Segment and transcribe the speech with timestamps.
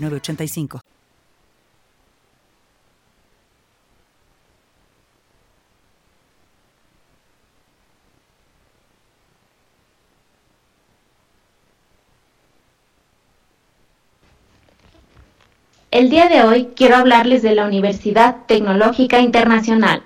[0.00, 0.80] 985.
[15.90, 20.02] El día de hoy quiero hablarles de la Universidad Tecnológica Internacional,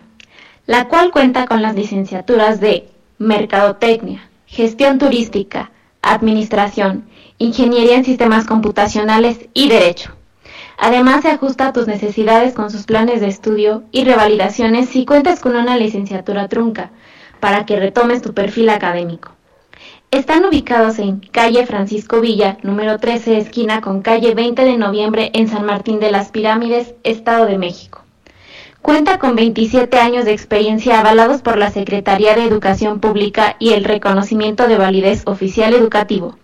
[0.64, 5.70] la cual cuenta con las licenciaturas de Mercadotecnia, Gestión Turística,
[6.00, 7.04] Administración,
[7.42, 10.12] Ingeniería en Sistemas Computacionales y Derecho.
[10.78, 15.40] Además, se ajusta a tus necesidades con sus planes de estudio y revalidaciones si cuentas
[15.40, 16.92] con una licenciatura trunca,
[17.40, 19.32] para que retomes tu perfil académico.
[20.12, 25.48] Están ubicados en calle Francisco Villa, número 13, esquina con calle 20 de noviembre en
[25.48, 28.02] San Martín de las Pirámides, Estado de México.
[28.82, 33.82] Cuenta con 27 años de experiencia avalados por la Secretaría de Educación Pública y el
[33.82, 36.36] reconocimiento de validez oficial educativo.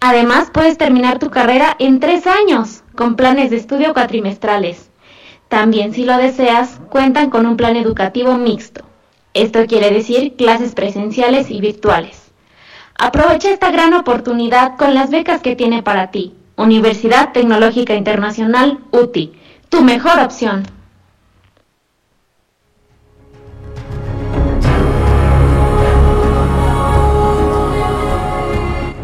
[0.00, 4.90] Además, puedes terminar tu carrera en tres años, con planes de estudio cuatrimestrales.
[5.48, 8.84] También, si lo deseas, cuentan con un plan educativo mixto.
[9.34, 12.32] Esto quiere decir clases presenciales y virtuales.
[12.98, 16.34] Aprovecha esta gran oportunidad con las becas que tiene para ti.
[16.56, 19.32] Universidad Tecnológica Internacional, UTI,
[19.68, 20.64] tu mejor opción.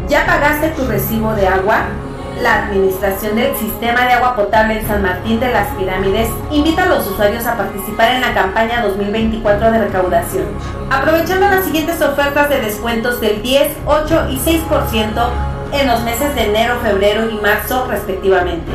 [0.09, 1.81] ¿Ya pagaste tu recibo de agua?
[2.41, 6.85] La Administración del Sistema de Agua Potable en San Martín de las Pirámides invita a
[6.85, 10.45] los usuarios a participar en la campaña 2024 de recaudación,
[10.89, 15.29] aprovechando las siguientes ofertas de descuentos del 10, 8 y 6%
[15.73, 18.71] en los meses de enero, febrero y marzo respectivamente.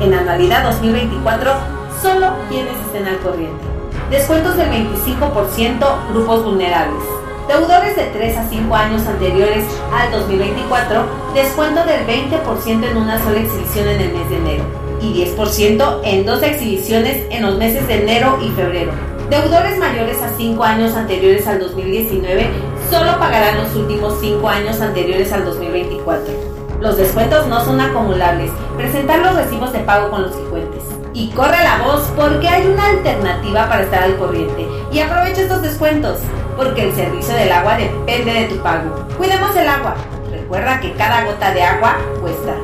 [0.00, 1.52] En anualidad 2024,
[2.00, 3.64] solo quienes estén al corriente.
[4.08, 7.19] Descuentos del 25% grupos vulnerables.
[7.50, 13.40] Deudores de 3 a 5 años anteriores al 2024, descuento del 20% en una sola
[13.40, 14.64] exhibición en el mes de enero
[15.02, 18.92] y 10% en dos exhibiciones en los meses de enero y febrero.
[19.30, 22.50] Deudores mayores a 5 años anteriores al 2019
[22.88, 26.32] solo pagarán los últimos 5 años anteriores al 2024.
[26.80, 28.52] Los descuentos no son acumulables.
[28.76, 30.99] Presentar los recibos de pago con los que.
[31.12, 34.66] Y corre la voz porque hay una alternativa para estar al corriente.
[34.92, 36.18] Y aprovecha estos descuentos
[36.56, 39.06] porque el servicio del agua depende de tu pago.
[39.16, 39.94] Cuidemos el agua.
[40.30, 42.54] Recuerda que cada gota de agua cuesta.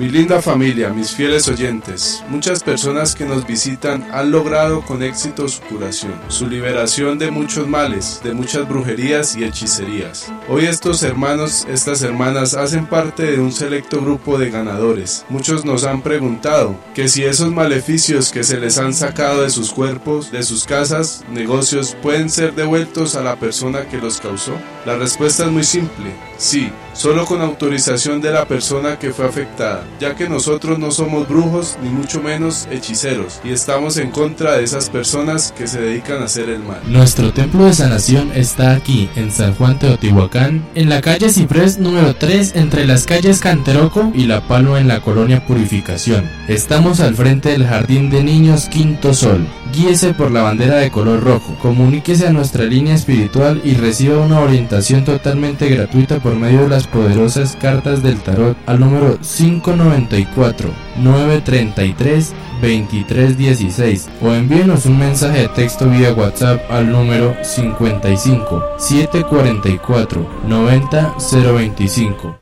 [0.00, 5.46] Mi linda familia, mis fieles oyentes, muchas personas que nos visitan han logrado con éxito
[5.46, 10.32] su curación, su liberación de muchos males, de muchas brujerías y hechicerías.
[10.48, 15.26] Hoy estos hermanos, estas hermanas hacen parte de un selecto grupo de ganadores.
[15.28, 19.70] Muchos nos han preguntado que si esos maleficios que se les han sacado de sus
[19.70, 24.54] cuerpos, de sus casas, negocios, pueden ser devueltos a la persona que los causó.
[24.86, 29.84] La respuesta es muy simple, sí, solo con autorización de la persona que fue afectada,
[30.00, 34.64] ya que nosotros no somos brujos ni mucho menos hechiceros y estamos en contra de
[34.64, 36.80] esas personas que se dedican a hacer el mal.
[36.86, 42.14] Nuestro templo de sanación está aquí, en San Juan Teotihuacán, en la calle Ciprés número
[42.14, 46.28] 3, entre las calles Canteroco y La Palma en la colonia Purificación.
[46.48, 49.46] Estamos al frente del Jardín de Niños Quinto Sol.
[49.72, 51.54] Guíese por la bandera de color rojo.
[51.62, 56.86] Comuníquese a nuestra línea espiritual y reciba una orientación totalmente gratuita por medio de las
[56.86, 65.88] poderosas cartas del tarot al número 594 933 2316 o envíenos un mensaje de texto
[65.88, 72.40] vía WhatsApp al número 55 744 90 025.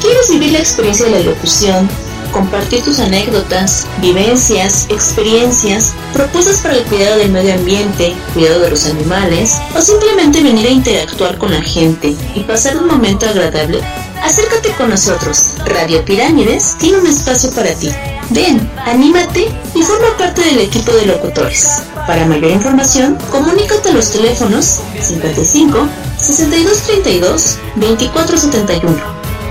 [0.00, 1.88] ¿Quieres vivir la experiencia de la locución?
[2.34, 8.84] Compartir tus anécdotas, vivencias, experiencias, propuestas para el cuidado del medio ambiente, cuidado de los
[8.86, 13.80] animales o simplemente venir a interactuar con la gente y pasar un momento agradable
[14.24, 15.56] Acércate con nosotros.
[15.66, 17.90] Radio Pirámides tiene un espacio para ti.
[18.30, 21.82] Ven, anímate y forma parte del equipo de locutores.
[22.06, 28.96] Para mayor información, comunícate a los teléfonos 55 6232 2471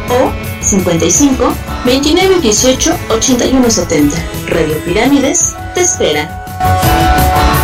[0.10, 1.54] o 55
[1.86, 4.16] 29 18 81 70.
[4.48, 7.63] Radio Pirámides te espera.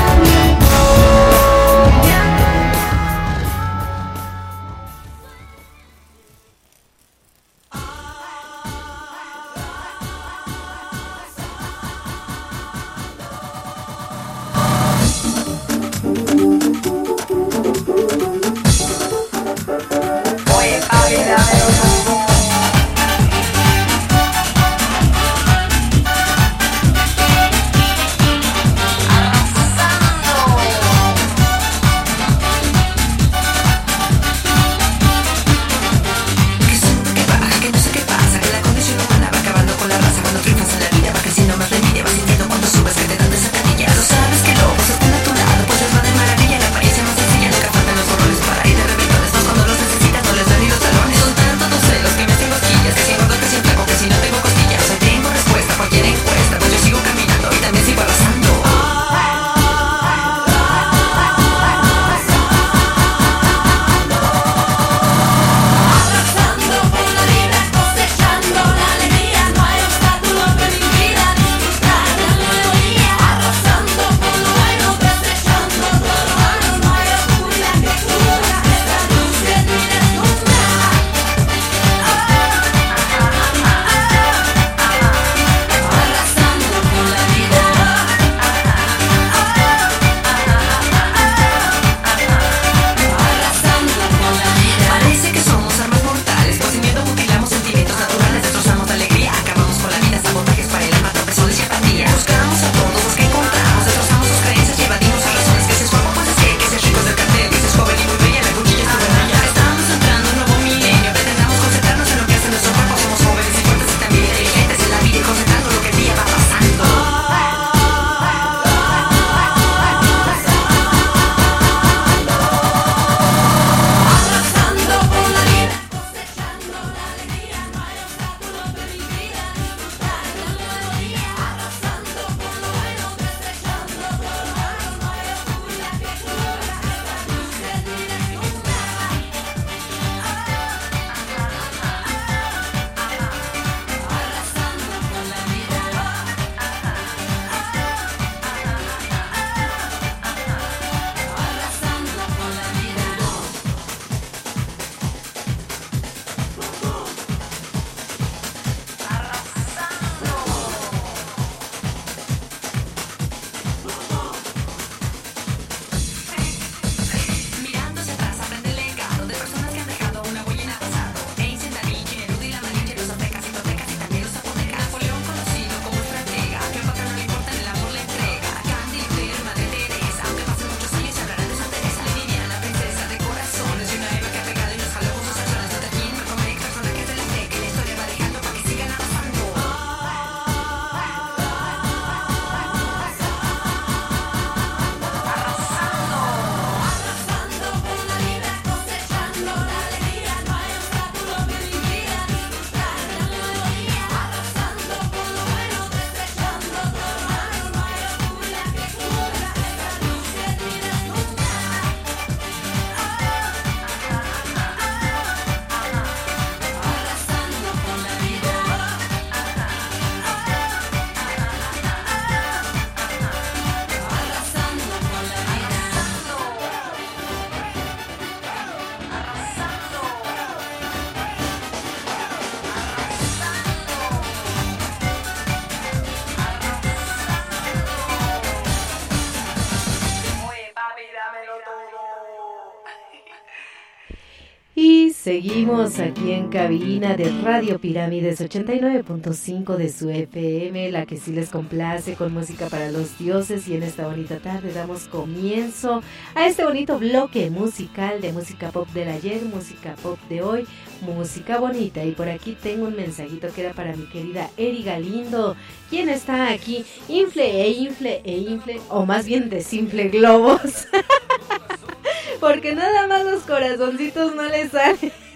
[245.41, 251.49] Seguimos aquí en cabina de Radio Pirámides 89.5 de su FM, la que sí les
[251.49, 253.65] complace con música para los dioses.
[253.69, 256.03] Y en esta bonita tarde damos comienzo
[256.35, 260.67] a este bonito bloque musical de música pop del ayer, música pop de hoy,
[260.99, 262.03] música bonita.
[262.03, 265.55] Y por aquí tengo un mensajito que era para mi querida Eri Galindo,
[265.89, 270.89] quien está aquí, infle e infle e infle, o más bien desinfle globos.
[272.41, 275.28] porque nada más los corazoncitos no le salen.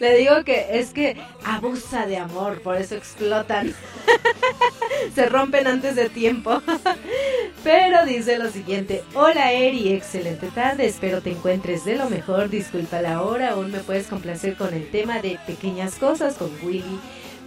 [0.00, 3.74] Le digo que es que abusa de amor, por eso explotan.
[5.14, 6.62] Se rompen antes de tiempo.
[7.62, 13.00] Pero dice lo siguiente, hola Eri, excelente tarde, espero te encuentres de lo mejor, disculpa
[13.00, 17.00] la hora, aún me puedes complacer con el tema de pequeñas cosas con Willy.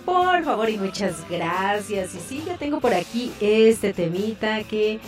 [0.05, 2.15] Por favor y muchas gracias.
[2.15, 4.99] Y sí, ya tengo por aquí este temita que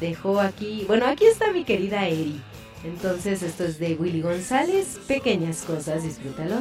[0.00, 0.84] dejó aquí.
[0.88, 2.40] Bueno, aquí está mi querida Eri.
[2.82, 6.56] Entonces esto es de Willy González, pequeñas cosas, disfrútalo.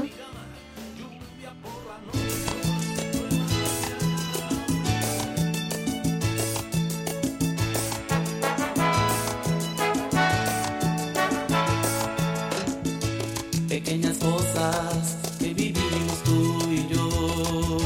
[13.70, 17.78] Pequeñas cosas que vivimos tú y yo,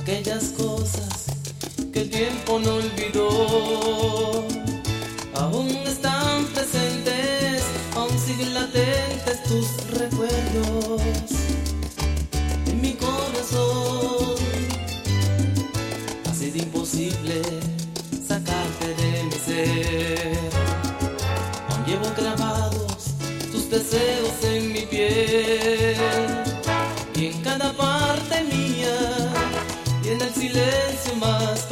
[0.00, 1.26] aquellas cosas
[1.92, 4.46] que el tiempo no olvidó,
[5.34, 5.81] aún
[9.30, 11.00] tus recuerdos
[12.66, 14.36] en mi corazón.
[16.28, 17.42] Ha sido imposible
[18.26, 20.38] sacarte de mi ser,
[21.70, 23.14] aún llevo grabados
[23.52, 25.96] tus deseos en mi piel
[27.14, 28.98] y en cada parte mía
[30.04, 31.68] y en el silencio más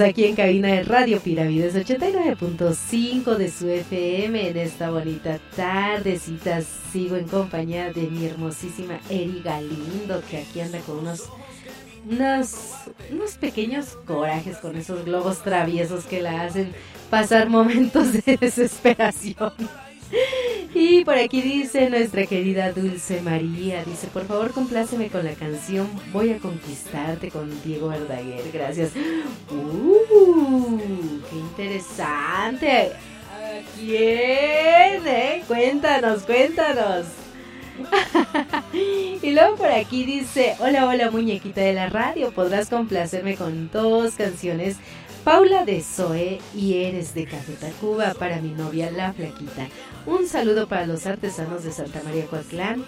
[0.00, 6.60] aquí en cabina de Radio Pirámides 89.5 de su FM en esta bonita tardecita.
[6.92, 11.24] Sigo en compañía de mi hermosísima Eri Galindo, que aquí anda con unos,
[12.08, 12.54] unos,
[13.10, 16.72] unos pequeños corajes con esos globos traviesos que la hacen
[17.10, 19.52] pasar momentos de desesperación.
[20.74, 25.88] Y por aquí dice nuestra querida Dulce María, dice, por favor compláceme con la canción
[26.12, 28.92] Voy a conquistarte con Diego Verdaguer, gracias.
[29.50, 30.78] ¡Uh!
[31.30, 32.92] ¡Qué interesante!
[33.32, 35.06] ¿A quién?
[35.06, 35.42] eh?
[35.46, 37.06] Cuéntanos, cuéntanos.
[38.72, 44.14] y luego por aquí dice, hola, hola muñequita de la radio, podrás complacerme con dos
[44.14, 44.76] canciones.
[45.28, 49.68] Paula de Zoe y Eres de Café Tacuba para mi novia La Flaquita.
[50.06, 52.82] Un saludo para los artesanos de Santa María Coatlán,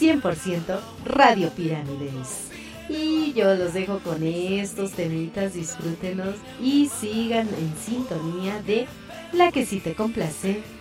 [0.00, 2.48] 100% Radio Pirámides.
[2.88, 8.88] Y yo los dejo con estos temitas, disfrútenos y sigan en sintonía de
[9.32, 10.73] La que sí te complace.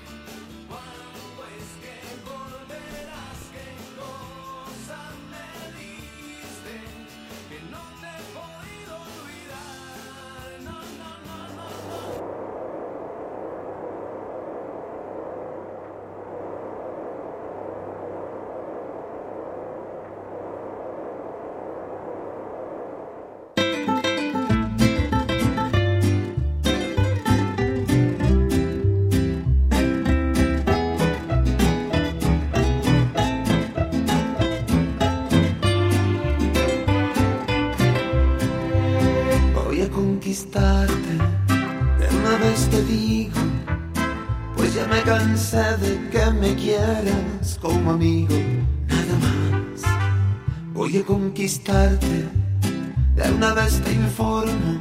[51.43, 54.79] De una vez te informo,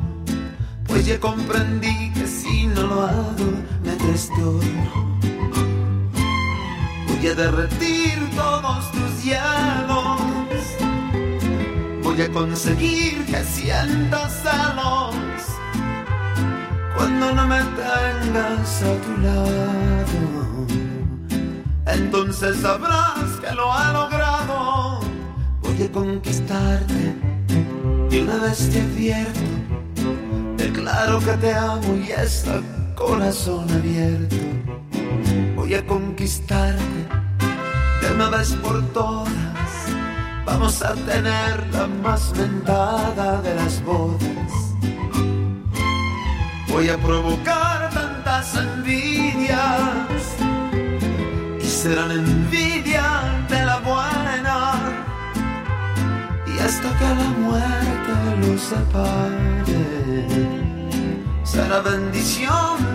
[0.87, 5.18] pues ya comprendí que si no lo hago, me trastorno.
[7.09, 10.20] Voy a derretir todos tus hielos
[12.05, 15.16] Voy a conseguir que sientas celos
[16.94, 20.66] cuando no me tengas a tu lado.
[21.87, 24.22] Entonces sabrás que lo he logrado.
[25.83, 27.14] A conquistarte
[28.09, 29.40] y una vez te advierto,
[30.57, 32.61] declaro que te amo y está
[32.95, 34.37] corazón abierto.
[35.57, 37.09] Voy a conquistarte
[38.01, 39.33] de una vez por todas.
[40.47, 44.53] Vamos a tener la más mentada de las bodas.
[46.68, 49.59] Voy a provocar tantas envidias
[51.61, 54.22] y serán envidia de la buena.
[56.64, 59.85] Hasta que la muerte los separe,
[61.42, 62.92] será bendición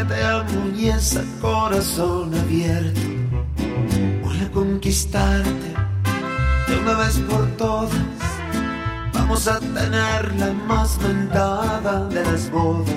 [0.00, 3.00] Acércate a muñeza, corazón abierto.
[4.22, 5.74] Voy a conquistarte
[6.68, 7.92] de una vez por todas.
[9.12, 12.94] Vamos a tener la más mentada de las bodas.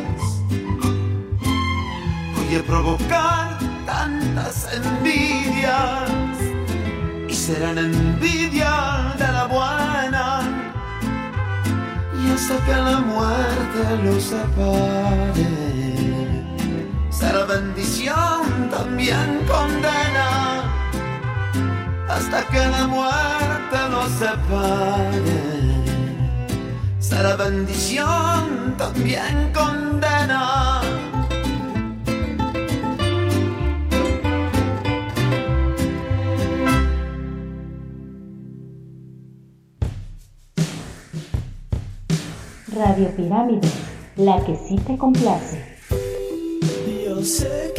[2.37, 6.09] Voy a provocar tantas envidias.
[7.27, 10.41] Y serán envidia de la buena
[12.15, 15.72] y hasta que la muerte los separe
[17.23, 20.63] ser bendición también condena,
[22.09, 25.53] hasta que la muerte nos separe.
[26.99, 30.81] Ser bendición también condena.
[42.75, 43.69] Radio Pirámide,
[44.17, 45.72] la que sí te complace.
[47.23, 47.72] você.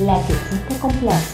[0.00, 1.33] la que sí te complace.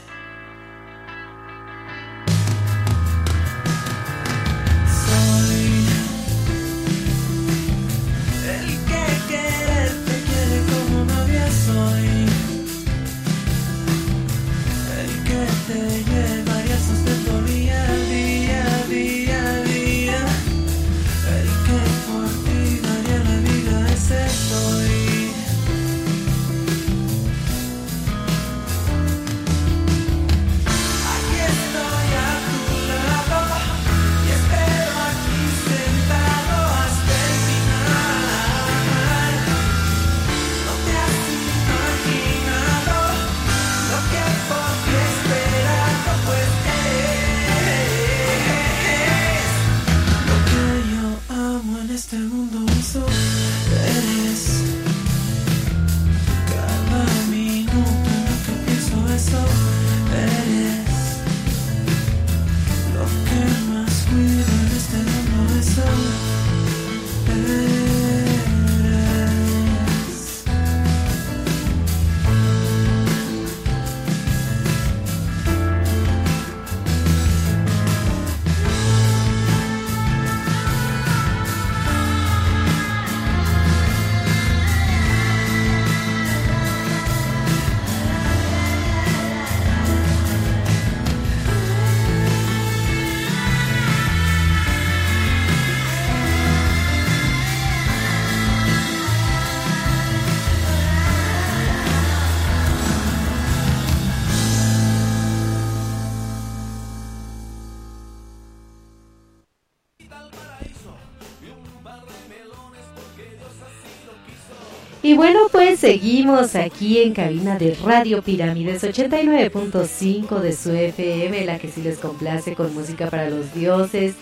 [115.81, 121.97] Seguimos aquí en cabina de Radio Pirámides 89.5 de su FM, la que sí les
[121.97, 124.13] complace con música para los dioses.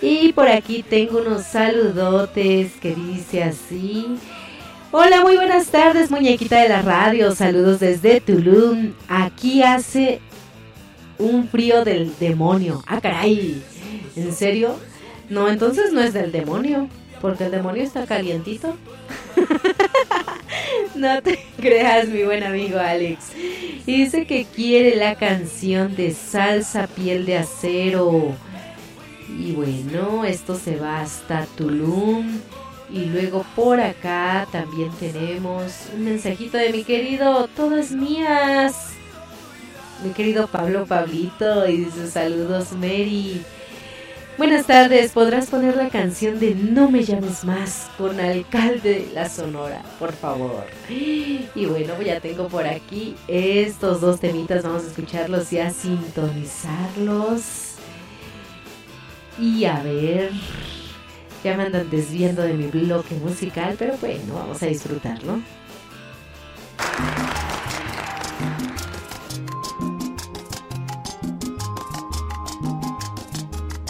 [0.00, 4.06] Y por aquí tengo unos saludotes que dice así.
[4.92, 7.34] Hola, muy buenas tardes, muñequita de la radio.
[7.34, 8.92] Saludos desde Tulum.
[9.08, 10.20] Aquí hace
[11.18, 12.84] un frío del demonio.
[12.86, 13.60] Ah, caray.
[14.14, 14.76] ¿En serio?
[15.28, 16.88] No, entonces no es del demonio.
[17.20, 18.76] Porque el demonio está calientito.
[20.98, 23.26] No te creas, mi buen amigo Alex.
[23.86, 28.34] Y dice que quiere la canción de Salsa Piel de Acero.
[29.38, 32.40] Y bueno, esto se va hasta Tulum.
[32.90, 38.94] Y luego por acá también tenemos un mensajito de mi querido Todas Mías.
[40.02, 41.68] Mi querido Pablo Pablito.
[41.68, 43.40] Y dice saludos Mary.
[44.38, 49.28] Buenas tardes, ¿podrás poner la canción de No me llames más con Alcalde de la
[49.28, 50.64] Sonora, por favor?
[50.88, 57.78] Y bueno, ya tengo por aquí estos dos temitas, vamos a escucharlos y a sintonizarlos.
[59.40, 60.30] Y a ver,
[61.42, 65.40] ya me andan desviando de mi bloque musical, pero bueno, vamos a disfrutarlo.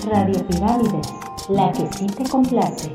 [0.09, 1.07] Radio Pirámides,
[1.51, 2.91] la que sí te complace.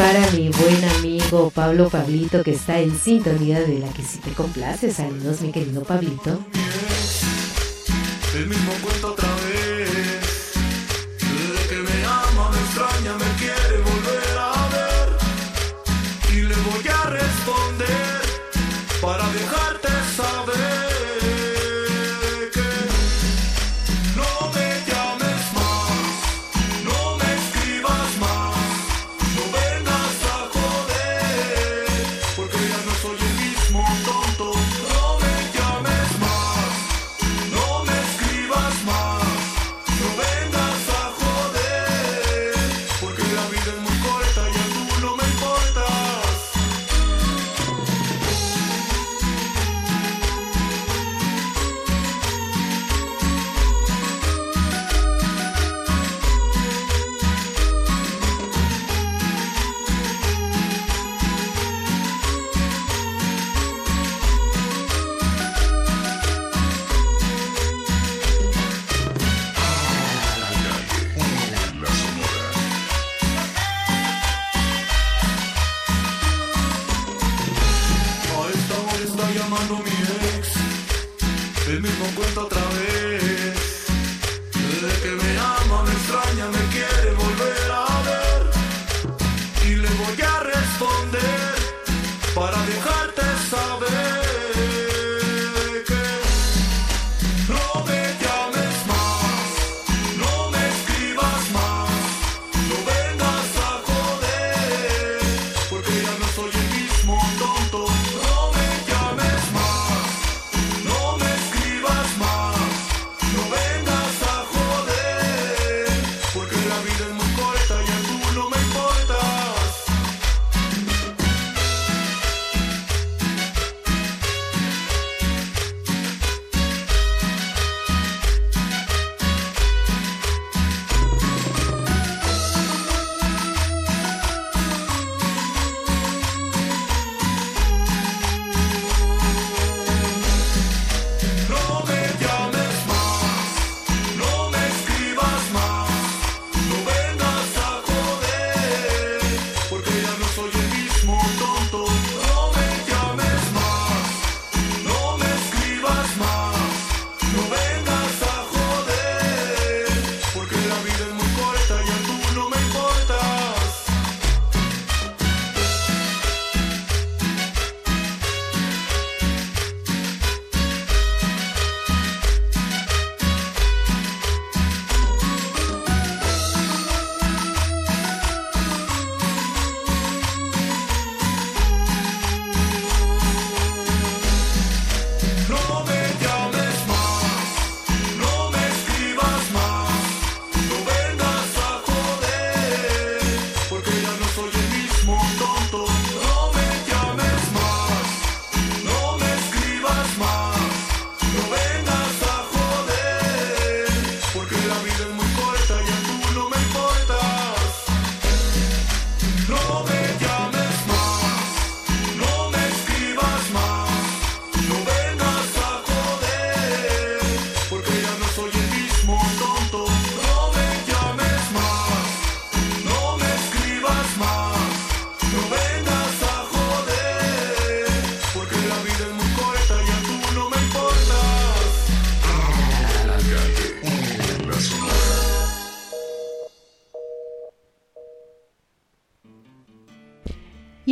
[0.00, 4.30] para mi buen amigo Pablo Pablito que está en sintonía de la que si te
[4.32, 4.90] complace.
[4.90, 6.38] Saludos, mi querido Pablito.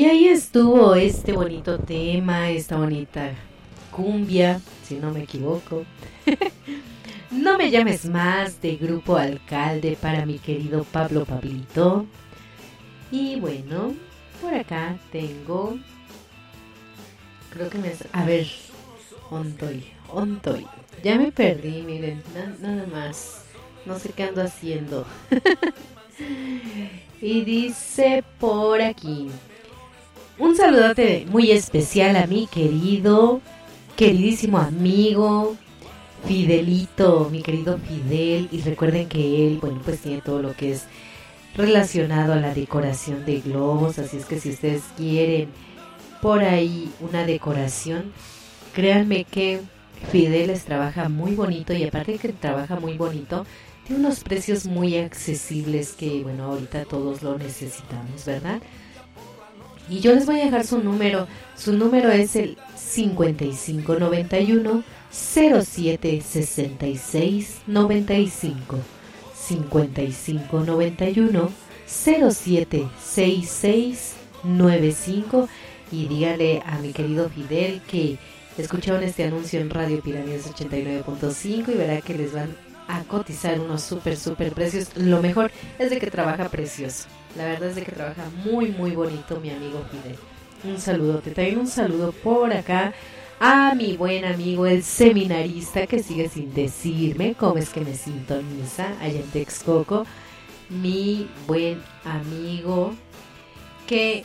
[0.05, 3.33] Estuvo este bonito tema, esta bonita
[3.91, 5.85] cumbia, si no me equivoco.
[7.31, 12.07] no me llames más de Grupo Alcalde para mi querido Pablo Pablito.
[13.11, 13.95] Y bueno,
[14.41, 15.79] por acá tengo...
[17.51, 17.93] Creo que me...
[18.13, 18.47] A ver,
[19.31, 20.67] Ontoy, Ontoy.
[21.03, 22.23] Ya me perdí, miren,
[22.61, 23.45] nada más.
[23.87, 25.07] No sé qué ando haciendo.
[27.21, 29.29] y dice por aquí.
[30.39, 33.41] Un saludote muy especial a mi querido,
[33.97, 35.57] queridísimo amigo,
[36.27, 38.49] Fidelito, mi querido Fidel.
[38.53, 40.85] Y recuerden que él, bueno, pues tiene todo lo que es
[41.57, 43.99] relacionado a la decoración de globos.
[43.99, 45.49] Así es que si ustedes quieren
[46.23, 48.13] por ahí una decoración,
[48.75, 49.61] créanme que
[50.13, 53.45] Fidel les trabaja muy bonito y aparte de que trabaja muy bonito,
[53.85, 58.61] tiene unos precios muy accesibles que, bueno, ahorita todos lo necesitamos, ¿verdad?
[59.89, 61.27] Y yo les voy a dejar su número.
[61.57, 68.79] Su número es el 5591 0766 95.
[69.35, 71.51] 5591
[71.87, 74.15] 0766
[74.45, 75.49] 95
[75.91, 78.19] y dígale a mi querido Fidel que
[78.59, 82.55] escucharon este anuncio en Radio Pirámides 89.5 y verá que les van
[82.89, 84.97] a cotizar unos súper, súper precios.
[84.97, 87.05] Lo mejor es de que trabaja precioso.
[87.39, 90.19] La verdad es de que trabaja muy, muy bonito mi amigo Fidel.
[90.65, 92.93] Un saludo, te traigo un saludo por acá
[93.39, 98.89] a mi buen amigo el seminarista que sigue sin decirme cómo es que me sintoniza
[99.01, 100.05] allá en Texcoco.
[100.69, 102.93] Mi buen amigo
[103.87, 104.25] que,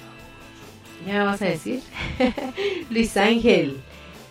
[1.06, 1.84] ya vamos a decir,
[2.90, 3.80] Luis Ángel.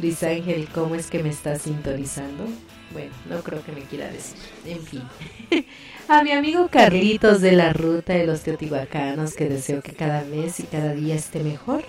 [0.01, 2.49] Luis Ángel, ¿cómo es que me está sintonizando?
[2.93, 4.39] Bueno, no creo que me quiera decir.
[4.67, 5.03] En fin.
[6.13, 10.61] A mi amigo Carlitos de la ruta de los teotihuacanos, que deseo que cada vez
[10.61, 11.85] y cada día esté mejor.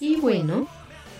[0.00, 0.66] Y bueno,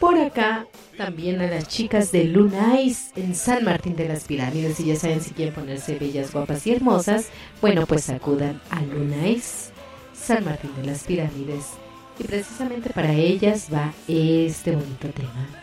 [0.00, 4.80] por acá también a las chicas de Lunais en San Martín de las Pirámides.
[4.80, 7.28] Y ya saben si quieren ponerse bellas, guapas y hermosas,
[7.60, 9.70] bueno, pues acudan a Lunais,
[10.14, 11.66] San Martín de las Pirámides.
[12.18, 15.57] Y precisamente para ellas va este bonito tema.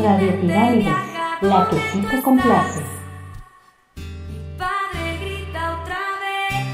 [0.00, 0.92] Radio Pirámides,
[1.42, 2.82] la que sí te complace.
[4.58, 6.64] Padre grita otra vez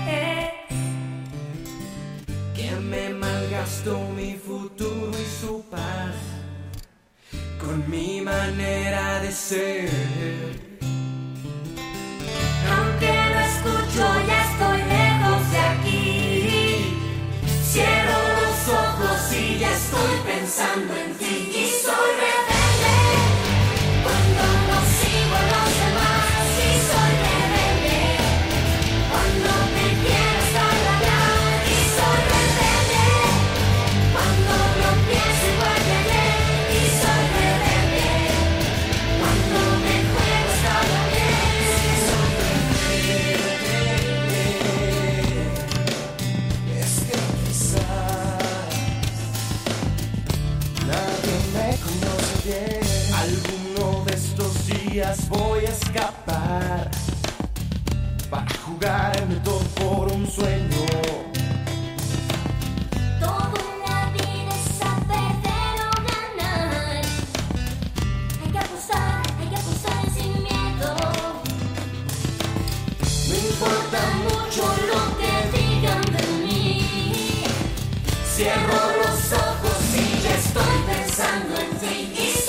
[2.55, 6.15] que me malgastó mi futuro y su paz
[7.61, 9.91] con mi manera de ser.
[12.73, 16.97] Aunque no escucho, ya estoy lejos de aquí.
[17.71, 21.20] Cierro los ojos y ya estoy pensando en
[55.29, 56.91] voy a escapar
[58.29, 60.87] para jugarme todo por un sueño.
[63.19, 64.99] Todo en la vida es a
[65.89, 67.03] o ganar.
[68.43, 70.95] Hay que apostar, hay que apostar sin miedo.
[73.31, 77.45] Me importa mucho lo que digan de mí.
[78.35, 82.40] Cierro los ojos y ya estoy pensando en ti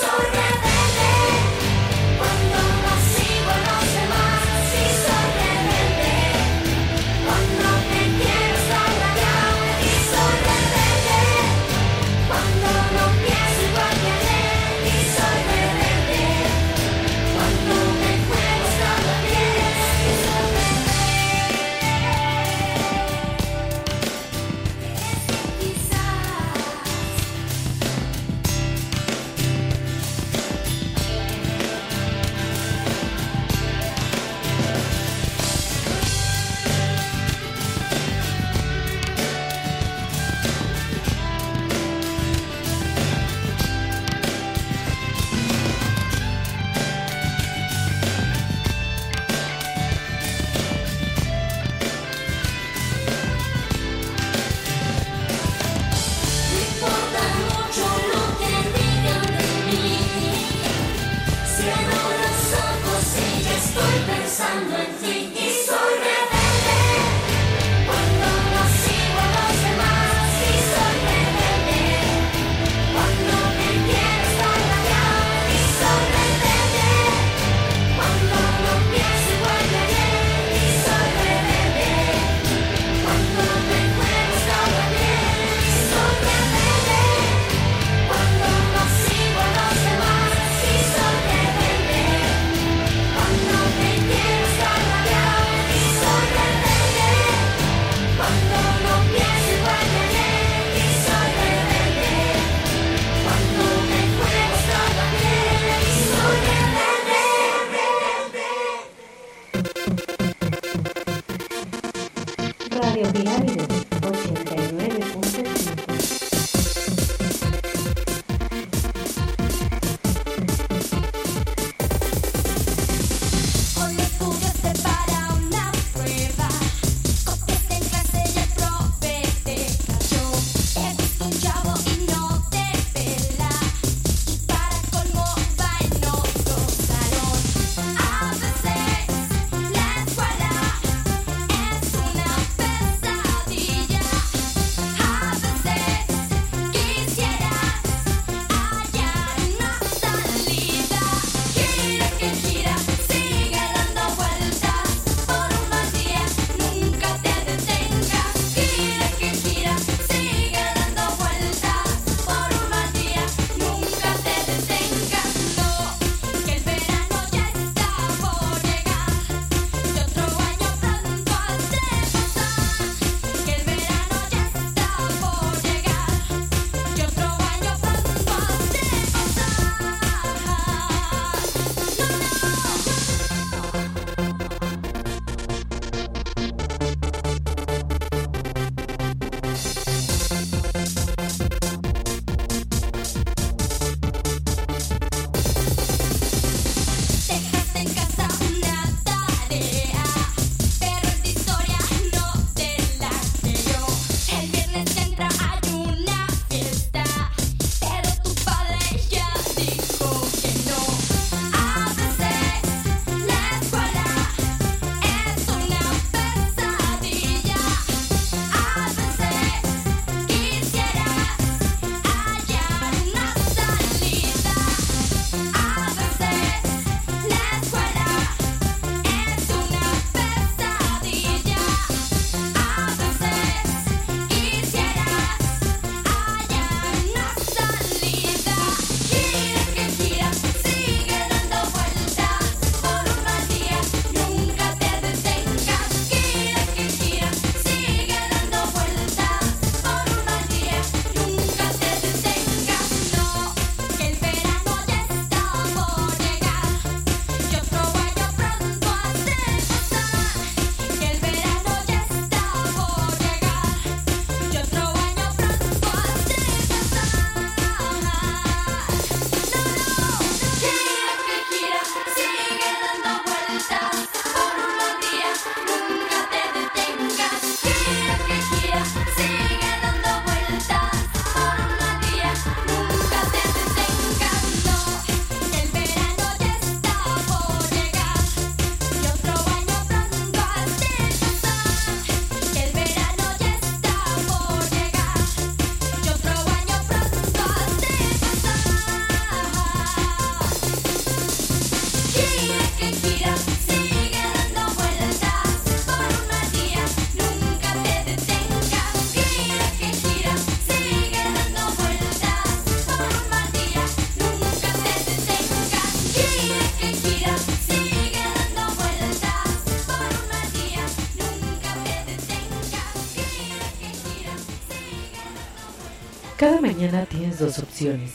[326.62, 328.12] mañana tienes dos opciones,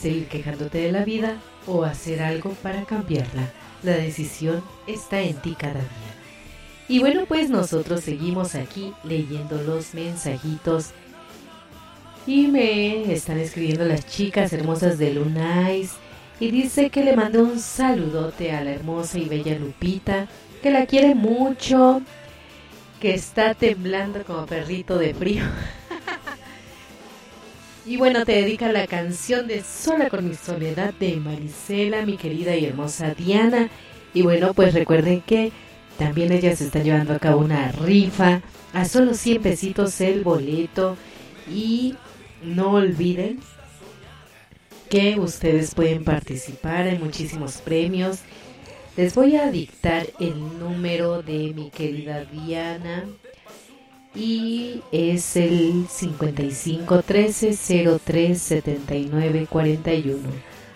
[0.00, 1.36] seguir quejándote de la vida
[1.66, 3.52] o hacer algo para cambiarla.
[3.82, 6.10] La decisión está en ti cada día.
[6.88, 10.92] Y bueno, pues nosotros seguimos aquí leyendo los mensajitos.
[12.26, 15.92] Y me están escribiendo las chicas hermosas de Lunais.
[16.40, 20.26] Y dice que le mandó un saludote a la hermosa y bella Lupita,
[20.62, 22.00] que la quiere mucho,
[22.98, 25.44] que está temblando como perrito de frío.
[27.90, 32.54] Y bueno, te dedica la canción de Sola con mi soledad de Marisela, mi querida
[32.54, 33.68] y hermosa Diana.
[34.14, 35.50] Y bueno, pues recuerden que
[35.98, 40.96] también ella se está llevando a cabo una rifa a solo 100 pesitos el boleto.
[41.52, 41.96] Y
[42.44, 43.40] no olviden
[44.88, 48.20] que ustedes pueden participar en muchísimos premios.
[48.96, 53.04] Les voy a dictar el número de mi querida Diana
[54.14, 60.18] y es el 5513 03 79 41.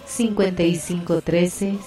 [0.07, 1.79] 5513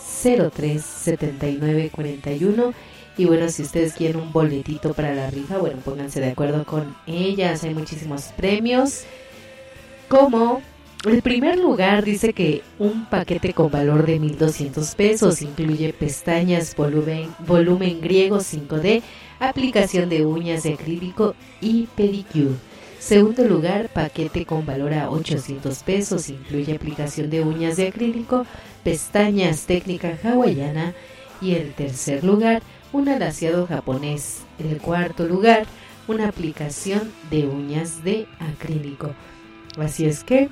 [0.52, 2.74] 03 79 41.
[3.18, 6.95] Y bueno, si ustedes quieren un boletito para la rifa, bueno, pónganse de acuerdo con
[7.08, 7.64] ellas.
[7.64, 9.06] Hay muchísimos premios.
[10.08, 10.62] Como
[11.06, 17.34] el primer lugar dice que un paquete con valor de 1200 pesos incluye pestañas, volumen,
[17.39, 19.02] volumen griego 5D,
[19.39, 22.55] aplicación de uñas de acrílico y pedicure.
[22.99, 28.45] Segundo lugar, paquete con valor a 800 pesos, incluye aplicación de uñas de acrílico,
[28.83, 30.93] pestañas técnica hawaiana.
[31.39, 34.39] Y el tercer lugar, un alaciado japonés.
[34.57, 35.67] En el cuarto lugar,
[36.07, 39.11] una aplicación de uñas de acrílico.
[39.77, 40.49] Así es que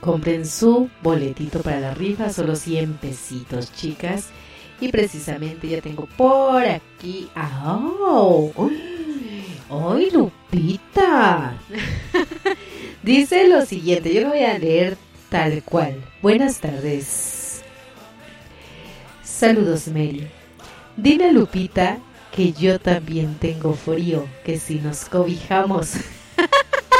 [0.00, 4.30] compren su boletito para la rifa, solo 100 pesitos, chicas.
[4.82, 7.28] Y precisamente ya tengo por aquí.
[7.36, 8.50] ¡Oh!
[9.70, 11.54] ¡Ay, Lupita!
[13.04, 14.96] Dice lo siguiente, yo lo voy a leer
[15.28, 16.02] tal cual.
[16.20, 17.62] Buenas tardes.
[19.22, 20.26] Saludos, Mary.
[20.96, 21.98] Dile Lupita
[22.34, 25.92] que yo también tengo frío, que si nos cobijamos.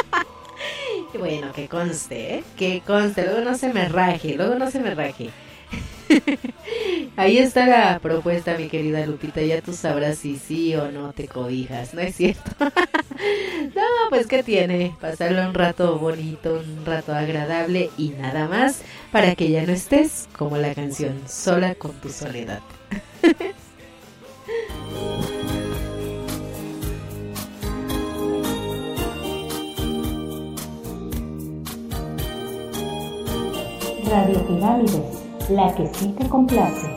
[1.19, 2.43] bueno, que conste, ¿eh?
[2.55, 5.31] que conste, luego no se me raje, luego no se me raje.
[7.15, 9.41] Ahí está la propuesta, mi querida Lupita.
[9.41, 12.51] Ya tú sabrás si sí o no te cobijas, ¿no es cierto?
[12.59, 14.95] no, pues ¿qué tiene?
[14.99, 20.27] Pasarlo un rato bonito, un rato agradable y nada más para que ya no estés
[20.37, 22.61] como la canción, sola con tu soledad.
[34.05, 36.92] Radio Pirámides, la que sí te complace.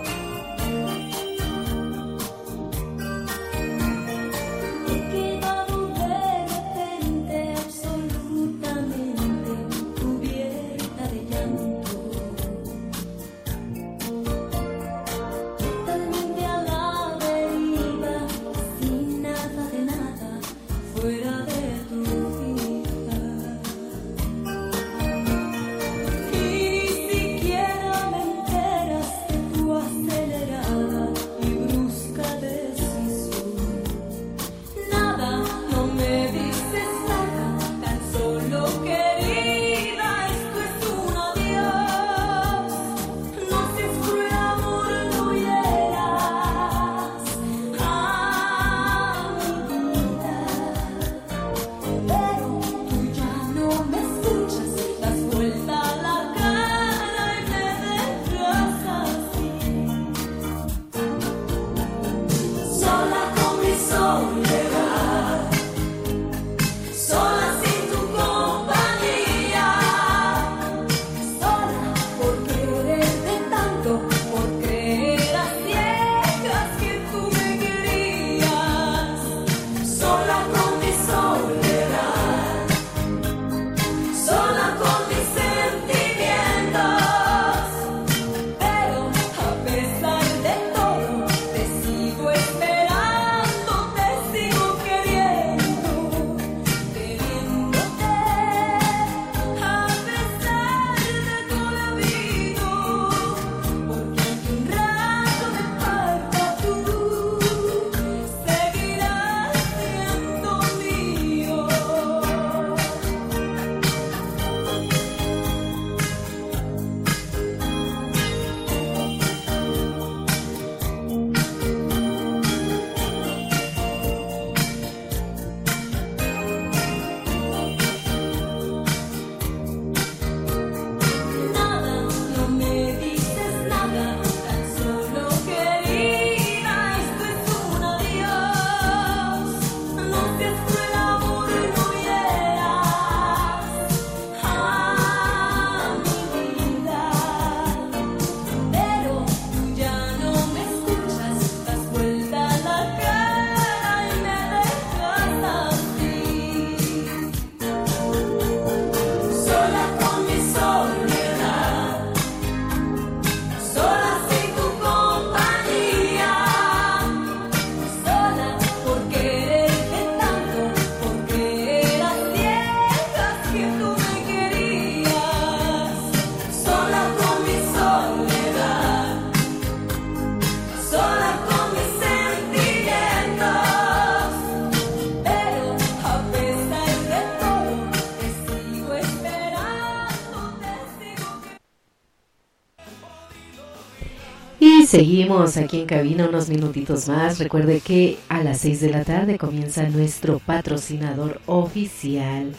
[194.86, 197.40] Seguimos aquí en cabina unos minutitos más.
[197.40, 202.52] Recuerde que a las 6 de la tarde comienza nuestro patrocinador oficial.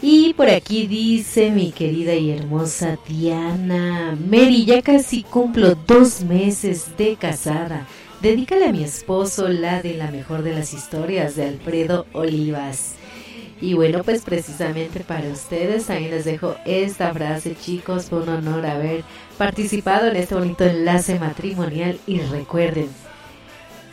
[0.00, 6.96] Y por aquí dice mi querida y hermosa Diana, Mary, ya casi cumplo dos meses
[6.96, 7.88] de casada.
[8.20, 12.94] Dedícale a mi esposo la de la mejor de las historias de Alfredo Olivas.
[13.62, 18.06] Y bueno, pues precisamente para ustedes también les dejo esta frase, chicos.
[18.06, 19.04] Fue un honor haber
[19.38, 21.96] participado en este bonito enlace matrimonial.
[22.08, 22.88] Y recuerden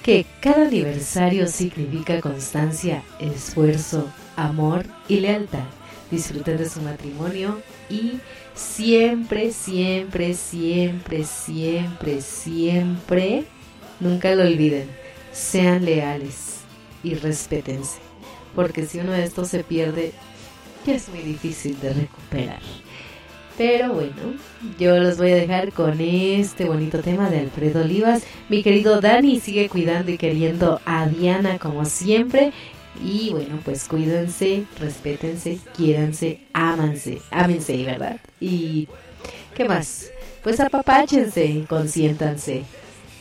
[0.01, 5.65] que cada aniversario significa constancia, esfuerzo, amor y lealtad.
[6.09, 7.61] Disfruten de su matrimonio
[7.91, 8.19] y
[8.55, 13.43] siempre, siempre, siempre, siempre, siempre,
[13.99, 14.89] nunca lo olviden,
[15.31, 16.61] sean leales
[17.03, 18.08] y respétense
[18.55, 20.13] porque si uno de estos se pierde,
[20.85, 22.59] ya es muy difícil de recuperar.
[23.59, 24.35] Pero bueno,
[24.79, 28.23] yo los voy a dejar con este bonito tema de Alfredo Olivas.
[28.47, 32.53] Mi querido Dani sigue cuidando y queriendo a Diana como siempre.
[33.03, 38.21] Y bueno, pues cuídense, respétense, quiéranse, ámanse, ámense, ¿verdad?
[38.39, 38.87] Y
[39.55, 40.09] ¿qué más?
[40.41, 42.63] Pues apapáchense, consiéntanse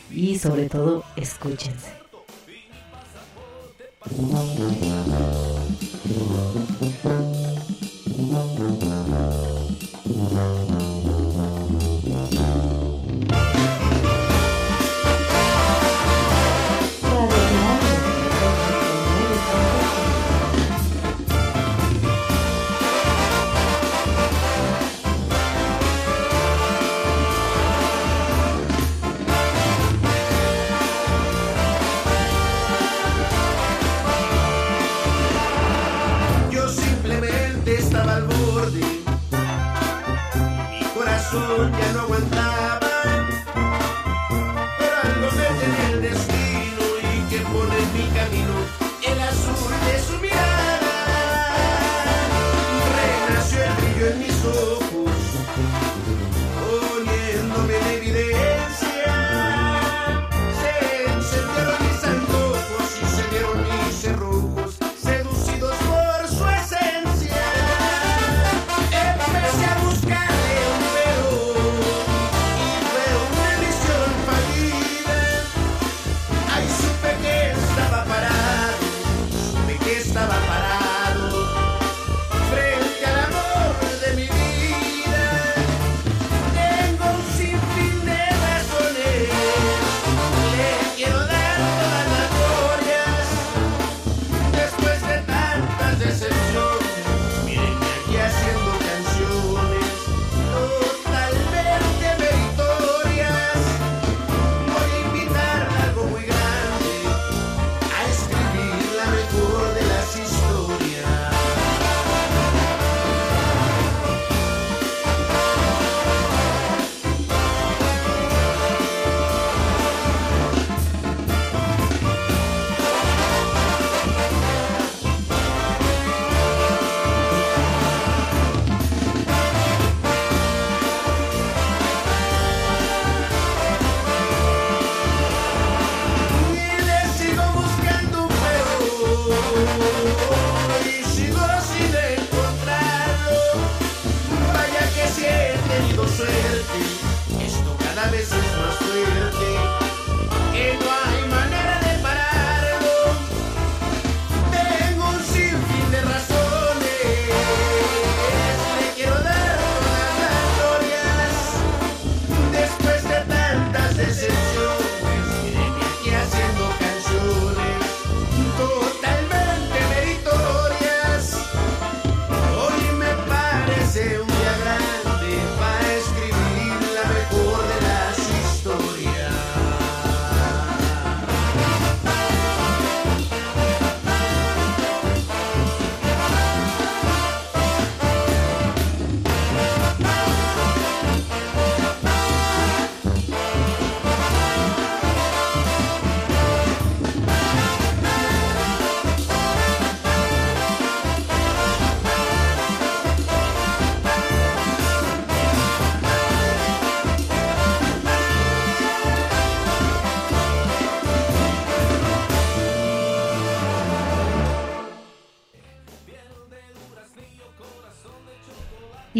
[0.09, 1.98] y sobre todo escúchense.
[4.01, 4.39] Yo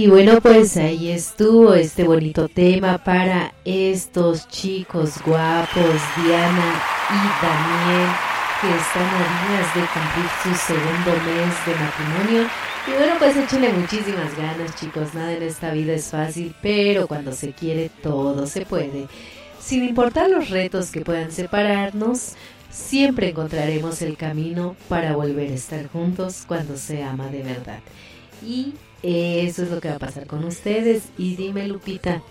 [0.10, 6.82] Y bueno, pues ahí estuvo este bonito tema para estos chicos guapos, Diana
[7.12, 8.10] y Daniel,
[8.60, 12.50] que están a días de cumplir su segundo mes de matrimonio.
[12.88, 15.14] Y bueno, pues échenle muchísimas ganas, chicos.
[15.14, 19.06] Nada en esta vida es fácil, pero cuando se quiere, todo se puede.
[19.60, 22.34] Sin importar los retos que puedan separarnos,
[22.72, 27.82] siempre encontraremos el camino para volver a estar juntos cuando se ama de verdad.
[28.44, 28.74] Y
[29.04, 31.04] eso es lo que va a pasar con ustedes.
[31.18, 32.22] Y dime, Lupita,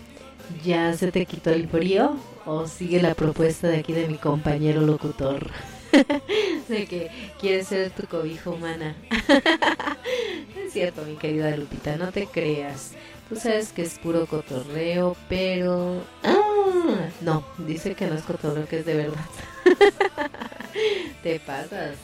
[0.65, 2.17] ¿ya se te quitó el frío?
[2.47, 5.51] ¿O sigue la propuesta de aquí de mi compañero locutor?
[6.69, 7.11] de que
[7.41, 8.97] quiere ser tu cobija humana.
[10.65, 12.93] es cierto, mi querida Lupita, no te creas.
[13.29, 16.03] Tú sabes que es puro cotorreo, pero...
[16.23, 19.25] Ah, no, dice que no es cotorreo, que es de verdad.
[21.23, 21.97] te pasas,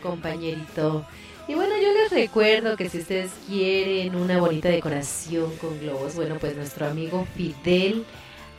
[0.00, 1.04] compañerito.
[1.50, 6.36] Y bueno, yo les recuerdo que si ustedes quieren una bonita decoración con globos, bueno,
[6.38, 8.04] pues nuestro amigo Fidel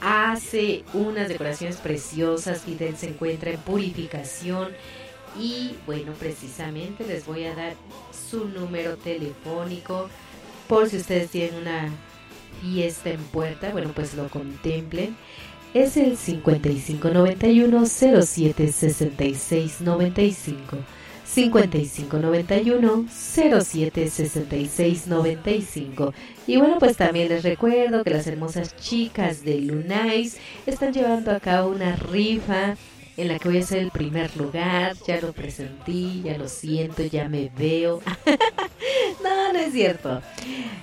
[0.01, 2.63] hace unas decoraciones preciosas.
[2.63, 4.73] Fidel se encuentra en purificación.
[5.39, 7.75] Y bueno, precisamente les voy a dar
[8.29, 10.09] su número telefónico
[10.67, 11.89] por si ustedes tienen una
[12.59, 15.15] fiesta en puerta, bueno, pues lo contemplen.
[15.73, 20.77] Es el 5591 07 66 95.
[21.33, 26.13] 5591 07 66 95.
[26.45, 31.39] Y bueno, pues también les recuerdo que las hermosas chicas de Lunais están llevando a
[31.39, 32.75] cabo una rifa
[33.15, 34.97] en la que voy a ser el primer lugar.
[35.07, 38.01] Ya lo presentí, ya lo siento, ya me veo.
[39.23, 40.21] no, no es cierto.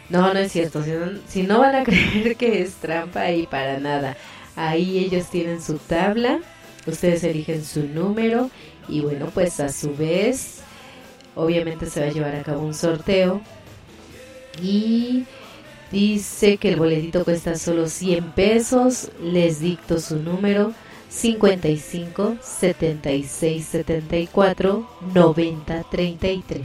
[0.09, 0.83] No, no es cierto.
[0.83, 4.17] Si no, si no van a creer que es trampa y para nada.
[4.57, 6.41] Ahí ellos tienen su tabla.
[6.87, 8.51] Ustedes eligen su número
[8.89, 10.59] y bueno, pues a su vez,
[11.35, 13.41] obviamente se va a llevar a cabo un sorteo.
[14.63, 15.25] Y
[15.93, 19.11] dice que el boletito cuesta solo 100 pesos.
[19.23, 20.73] Les dicto su número
[21.11, 26.65] 55 76 74 90 33.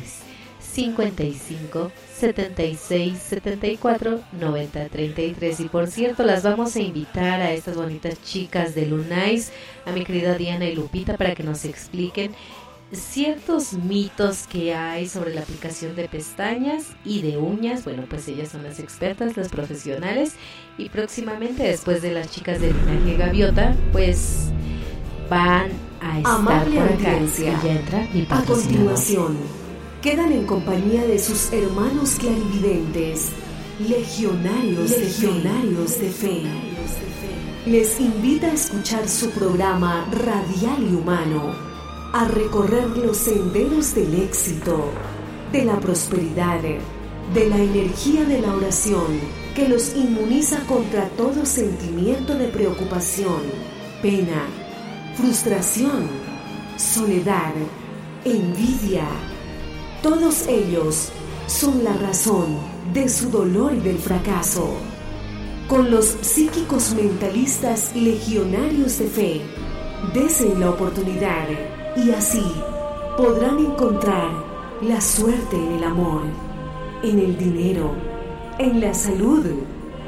[0.59, 1.91] 55
[2.23, 8.73] 76 74 90 33 y por cierto las vamos a invitar a estas bonitas chicas
[8.75, 9.51] de Lunais
[9.85, 12.31] a mi querida Diana y Lupita para que nos expliquen
[12.93, 17.83] ciertos mitos que hay sobre la aplicación de pestañas y de uñas.
[17.83, 20.35] Bueno, pues ellas son las expertas, las profesionales.
[20.77, 24.51] Y próximamente, después de las chicas del linaje Gaviota, pues
[25.29, 25.71] van
[26.01, 27.11] a estar Amable por acá.
[27.13, 29.37] audiencia, Y ya entra mi A continuación,
[30.03, 33.29] quedan en compañía de sus hermanos clarividentes,
[33.79, 35.27] legionarios, de fe.
[35.27, 36.41] legionarios de fe.
[37.65, 41.55] Les invita a escuchar su programa Radial y Humano,
[42.11, 44.91] a recorrer los senderos del éxito,
[45.53, 49.21] de la prosperidad, de la energía de la oración
[49.55, 53.41] que los inmuniza contra todo sentimiento de preocupación,
[54.01, 54.47] pena,
[55.15, 56.09] frustración,
[56.75, 57.53] soledad,
[58.25, 59.07] envidia.
[60.03, 61.13] Todos ellos
[61.47, 62.57] son la razón
[62.93, 64.67] de su dolor y del fracaso.
[65.69, 69.41] Con los psíquicos mentalistas legionarios de fe,
[70.13, 71.47] desen la oportunidad
[71.95, 72.43] y así
[73.15, 74.29] podrán encontrar
[74.81, 76.23] la suerte en el amor,
[77.01, 77.93] en el dinero,
[78.59, 79.45] en la salud.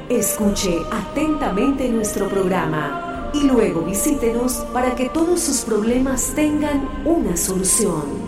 [0.10, 8.25] Escuche atentamente nuestro programa y luego visítenos para que todos sus problemas tengan una solución.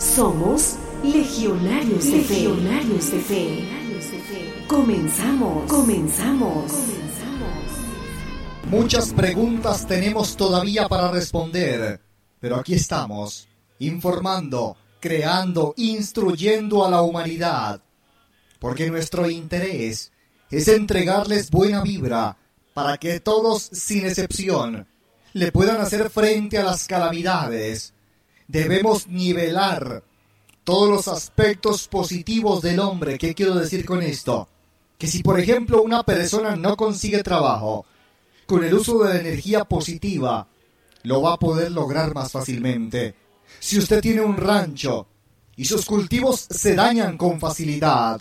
[0.00, 2.34] Somos legionarios de fe.
[2.34, 4.64] Legionarios de fe.
[4.66, 5.70] Comenzamos.
[5.70, 6.72] Comenzamos.
[8.70, 12.00] Muchas preguntas tenemos todavía para responder,
[12.40, 13.46] pero aquí estamos,
[13.78, 17.82] informando, creando, instruyendo a la humanidad,
[18.58, 20.12] porque nuestro interés
[20.50, 22.38] es entregarles buena vibra
[22.72, 24.86] para que todos, sin excepción,
[25.34, 27.92] le puedan hacer frente a las calamidades.
[28.50, 30.02] Debemos nivelar
[30.64, 33.16] todos los aspectos positivos del hombre.
[33.16, 34.48] ¿Qué quiero decir con esto?
[34.98, 37.86] Que si por ejemplo una persona no consigue trabajo,
[38.46, 40.48] con el uso de la energía positiva,
[41.04, 43.14] lo va a poder lograr más fácilmente.
[43.60, 45.06] Si usted tiene un rancho
[45.54, 48.20] y sus cultivos se dañan con facilidad,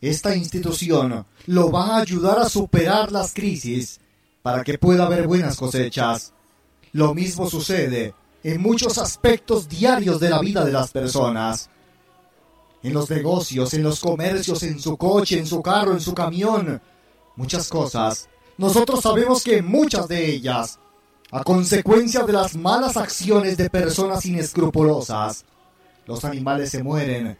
[0.00, 3.98] esta institución lo va a ayudar a superar las crisis
[4.40, 6.32] para que pueda haber buenas cosechas.
[6.92, 11.70] Lo mismo sucede en muchos aspectos diarios de la vida de las personas.
[12.82, 16.80] En los negocios, en los comercios, en su coche, en su carro, en su camión.
[17.36, 18.28] Muchas cosas.
[18.56, 20.78] Nosotros sabemos que muchas de ellas,
[21.30, 25.44] a consecuencia de las malas acciones de personas inescrupulosas,
[26.06, 27.38] los animales se mueren,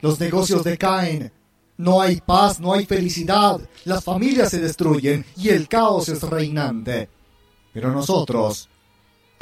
[0.00, 1.32] los negocios decaen,
[1.76, 7.08] No hay paz, no hay felicidad, las familias se destruyen y el caos es reinante.
[7.72, 8.68] Pero nosotros,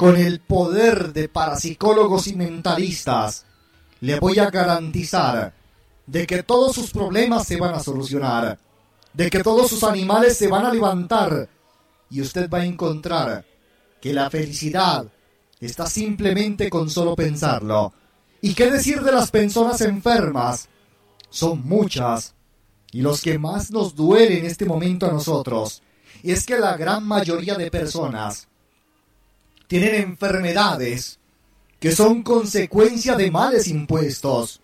[0.03, 3.45] con el poder de parapsicólogos y mentalistas,
[4.01, 5.53] le voy a garantizar
[6.05, 8.59] de que todos sus problemas se van a solucionar,
[9.13, 11.47] de que todos sus animales se van a levantar
[12.09, 13.45] y usted va a encontrar
[14.01, 15.05] que la felicidad
[15.61, 17.93] está simplemente con solo pensarlo.
[18.41, 20.67] ¿Y qué decir de las personas enfermas?
[21.29, 22.33] Son muchas.
[22.91, 25.81] Y los que más nos duele en este momento a nosotros
[26.23, 28.49] es que la gran mayoría de personas
[29.79, 31.17] tienen enfermedades
[31.79, 34.61] que son consecuencia de males impuestos.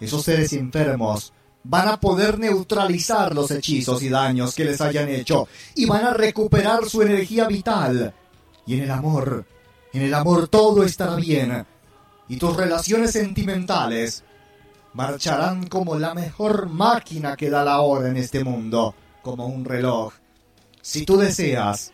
[0.00, 5.46] Esos seres enfermos van a poder neutralizar los hechizos y daños que les hayan hecho
[5.74, 8.14] y van a recuperar su energía vital.
[8.64, 9.44] Y en el amor,
[9.92, 11.66] en el amor todo estará bien.
[12.26, 14.24] Y tus relaciones sentimentales
[14.94, 20.14] marcharán como la mejor máquina que da la hora en este mundo, como un reloj.
[20.80, 21.92] Si tú deseas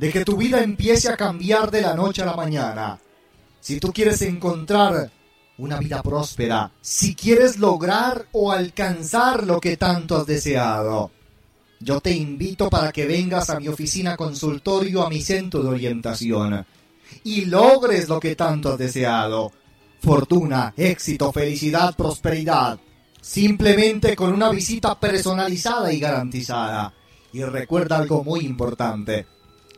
[0.00, 2.98] de que tu vida empiece a cambiar de la noche a la mañana,
[3.60, 5.10] si tú quieres encontrar
[5.58, 11.10] una vida próspera, si quieres lograr o alcanzar lo que tanto has deseado,
[11.80, 16.64] yo te invito para que vengas a mi oficina consultorio, a mi centro de orientación,
[17.22, 19.52] y logres lo que tanto has deseado.
[20.00, 22.80] Fortuna, éxito, felicidad, prosperidad.
[23.20, 26.94] Simplemente con una visita personalizada y garantizada.
[27.34, 29.26] Y recuerda algo muy importante.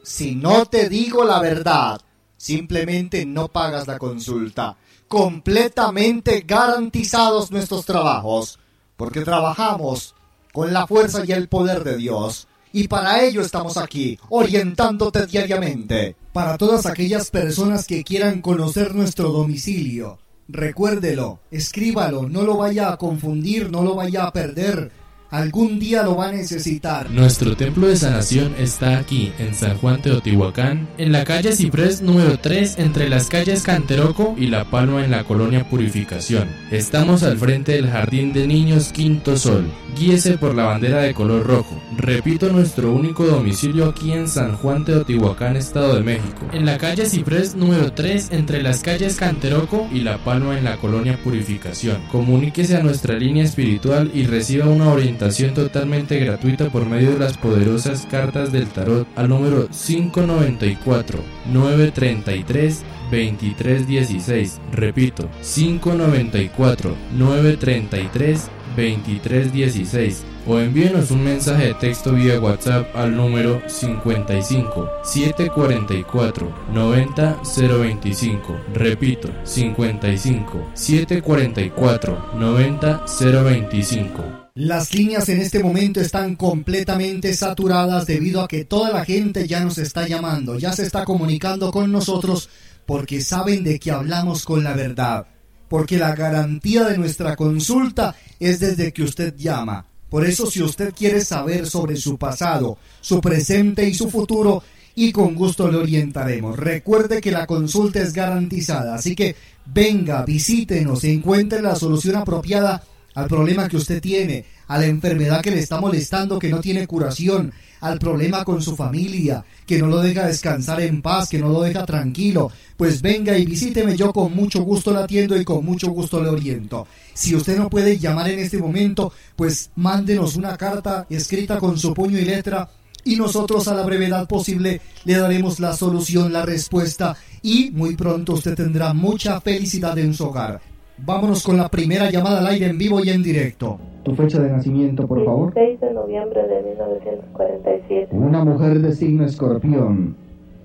[0.03, 2.01] Si no te digo la verdad,
[2.37, 4.77] simplemente no pagas la consulta.
[5.07, 8.59] Completamente garantizados nuestros trabajos.
[8.97, 10.15] Porque trabajamos
[10.53, 12.49] con la fuerza y el poder de Dios.
[12.73, 16.17] Y para ello estamos aquí, orientándote diariamente.
[16.33, 22.97] Para todas aquellas personas que quieran conocer nuestro domicilio, recuérdelo, escríbalo, no lo vaya a
[22.97, 24.91] confundir, no lo vaya a perder.
[25.33, 27.11] Algún día lo va a necesitar.
[27.11, 32.39] Nuestro templo de sanación está aquí, en San Juan Teotihuacán, en la calle Ciprés número
[32.39, 36.51] 3, entre las calles Canteroco y La Palma en la colonia Purificación.
[36.71, 39.65] Estamos al frente del Jardín de Niños Quinto Sol.
[39.99, 41.81] Guíese por la bandera de color rojo.
[41.97, 46.47] Repito, nuestro único domicilio aquí en San Juan Teotihuacán, Estado de México.
[46.53, 50.77] En la calle Ciprés número 3, entre las calles Canteroco y La Palma en la
[50.77, 52.03] colonia Purificación.
[52.11, 55.22] Comuníquese a nuestra línea espiritual y reciba una orientación
[55.55, 61.21] totalmente gratuita por medio de las poderosas cartas del tarot al número 594
[61.53, 64.61] 933 2316.
[64.73, 74.91] Repito, 594 933 2316 o envíenos un mensaje de texto vía WhatsApp al número 55
[75.05, 78.57] 744 90 025.
[78.75, 84.42] Repito, 55 744 90 025.
[84.55, 89.65] Las líneas en este momento están completamente saturadas debido a que toda la gente ya
[89.65, 92.51] nos está llamando, ya se está comunicando con nosotros
[92.85, 95.27] porque saben de que hablamos con la verdad.
[95.71, 99.87] Porque la garantía de nuestra consulta es desde que usted llama.
[100.11, 104.63] Por eso si usted quiere saber sobre su pasado, su presente y su futuro,
[104.95, 106.59] y con gusto le orientaremos.
[106.59, 109.35] Recuerde que la consulta es garantizada, así que
[109.65, 112.83] venga, visítenos, encuentre la solución apropiada
[113.15, 116.87] al problema que usted tiene, a la enfermedad que le está molestando que no tiene
[116.87, 121.49] curación, al problema con su familia, que no lo deja descansar en paz, que no
[121.49, 125.65] lo deja tranquilo, pues venga y visíteme, yo con mucho gusto la atiendo y con
[125.65, 126.87] mucho gusto le oriento.
[127.13, 131.93] Si usted no puede llamar en este momento, pues mándenos una carta escrita con su
[131.93, 132.69] puño y letra
[133.05, 138.35] y nosotros a la brevedad posible le daremos la solución, la respuesta y muy pronto
[138.35, 140.72] usted tendrá mucha felicidad en su hogar.
[141.05, 143.77] Vámonos con la primera llamada al aire en vivo y en directo.
[144.05, 145.53] Tu fecha de nacimiento, por favor.
[145.53, 148.09] 16 de noviembre de 1947.
[148.13, 150.15] Una mujer de signo escorpión.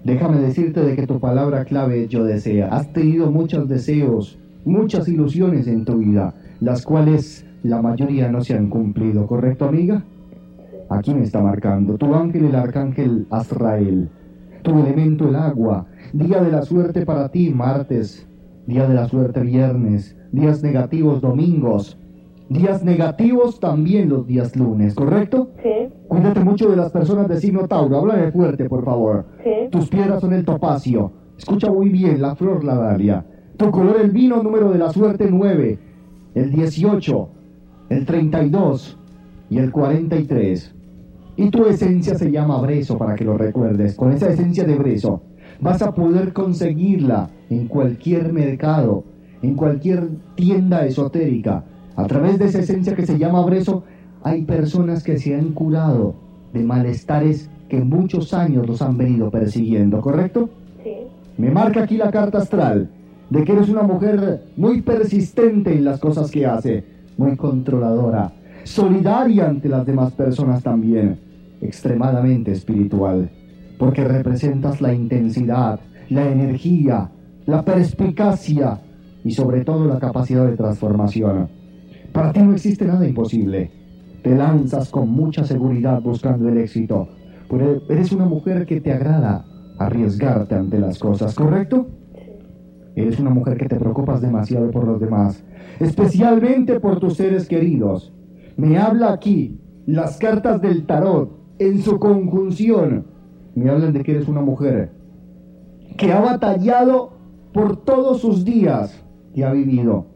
[0.03, 2.67] Déjame decirte de que tu palabra clave es yo desea.
[2.67, 8.53] Has tenido muchos deseos, muchas ilusiones en tu vida, las cuales la mayoría no se
[8.53, 10.03] han cumplido, ¿correcto, amiga?
[10.89, 14.07] Aquí me está marcando tu ángel, el arcángel Azrael.
[14.61, 15.88] Tu elemento, el agua.
[16.14, 18.27] Día de la suerte para ti, martes.
[18.68, 20.16] Día de la suerte, viernes.
[20.31, 21.97] Días negativos, domingos.
[22.49, 25.49] Días negativos también los días lunes, ¿correcto?
[25.61, 25.93] Sí.
[26.07, 27.97] Cuídate mucho de las personas de signo Tauro.
[27.97, 29.25] Háblame fuerte, por favor.
[29.43, 29.69] Sí.
[29.69, 31.11] Tus piedras son el topacio.
[31.37, 33.25] Escucha muy bien, la flor, la dalia.
[33.57, 35.79] Tu color, el vino, número de la suerte, 9.
[36.35, 37.29] El 18.
[37.89, 38.97] El 32.
[39.49, 40.75] Y el 43.
[41.35, 43.95] Y tu esencia se llama brezo, para que lo recuerdes.
[43.95, 45.21] Con esa esencia de brezo
[45.59, 49.03] vas a poder conseguirla en cualquier mercado,
[49.41, 51.64] en cualquier tienda esotérica.
[51.95, 53.84] A través de esa esencia que se llama brezo,
[54.23, 56.15] hay personas que se han curado
[56.53, 60.49] de malestares que muchos años los han venido persiguiendo, ¿correcto?
[60.84, 60.91] Sí.
[61.38, 62.89] Me marca aquí la carta astral
[63.30, 66.84] de que eres una mujer muy persistente en las cosas que hace,
[67.18, 68.31] muy controladora,
[68.64, 71.19] solidaria ante las demás personas también,
[71.61, 73.30] extremadamente espiritual,
[73.77, 77.09] porque representas la intensidad, la energía,
[77.45, 78.80] la perspicacia
[79.27, 81.49] y sobre todo la capacidad de transformación.
[82.13, 83.69] Para ti no existe nada imposible.
[84.23, 87.09] Te lanzas con mucha seguridad buscando el éxito.
[87.49, 89.43] Pero eres una mujer que te agrada
[89.79, 91.87] arriesgarte ante las cosas, ¿correcto?
[92.95, 95.43] Eres una mujer que te preocupas demasiado por los demás,
[95.81, 98.13] especialmente por tus seres queridos.
[98.55, 103.07] Me habla aquí las cartas del tarot en su conjunción.
[103.55, 104.93] Me hablan de que eres una mujer
[105.97, 107.11] que ha batallado
[107.51, 109.03] por todos sus días
[109.38, 110.07] que ha vivido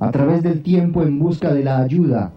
[0.00, 2.32] a través del tiempo en busca de la ayuda,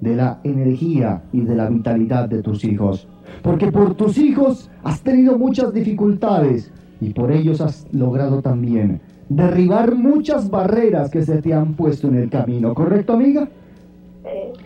[0.00, 3.06] de la energía y de la vitalidad de tus hijos.
[3.40, 9.94] Porque por tus hijos has tenido muchas dificultades y por ellos has logrado también derribar
[9.94, 12.74] muchas barreras que se te han puesto en el camino.
[12.74, 13.48] ¿Correcto, amiga?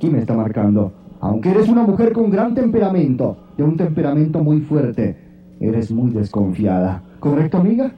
[0.01, 0.91] ¿Quién me está marcando?
[1.21, 5.19] Aunque eres una mujer con gran temperamento, de un temperamento muy fuerte,
[5.61, 7.03] eres muy desconfiada.
[7.21, 7.93] ¿Correcto, amiga?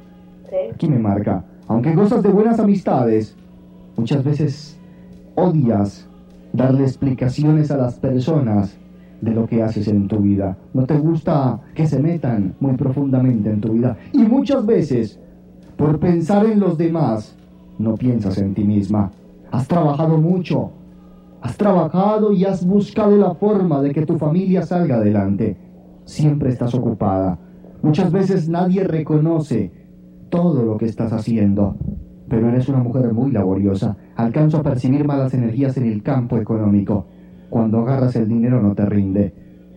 [0.51, 0.75] Sí.
[0.77, 1.45] ¿Quién me marca?
[1.67, 3.37] Aunque gozas de buenas amistades,
[3.97, 4.79] muchas veces
[5.35, 6.07] odias
[6.53, 8.77] darle explicaciones a las personas
[9.21, 10.57] de lo que haces en tu vida.
[10.75, 13.97] No te gusta que se metan muy profundamente en tu vida.
[14.13, 15.19] Y muchas veces,
[15.77, 17.35] por pensar en los demás,
[17.79, 19.11] no piensas en ti misma.
[19.51, 20.71] Has trabajado mucho.
[21.41, 25.57] Has trabajado y has buscado la forma de que tu familia salga adelante.
[26.05, 27.39] Siempre estás ocupada.
[27.83, 29.84] Muchas veces nadie reconoce
[30.29, 31.77] todo lo que estás haciendo.
[32.29, 33.97] Pero eres una mujer muy laboriosa.
[34.17, 37.07] Alcanzo a percibir malas energías en el campo económico.
[37.51, 39.35] Cuando agarras el dinero no te rinde.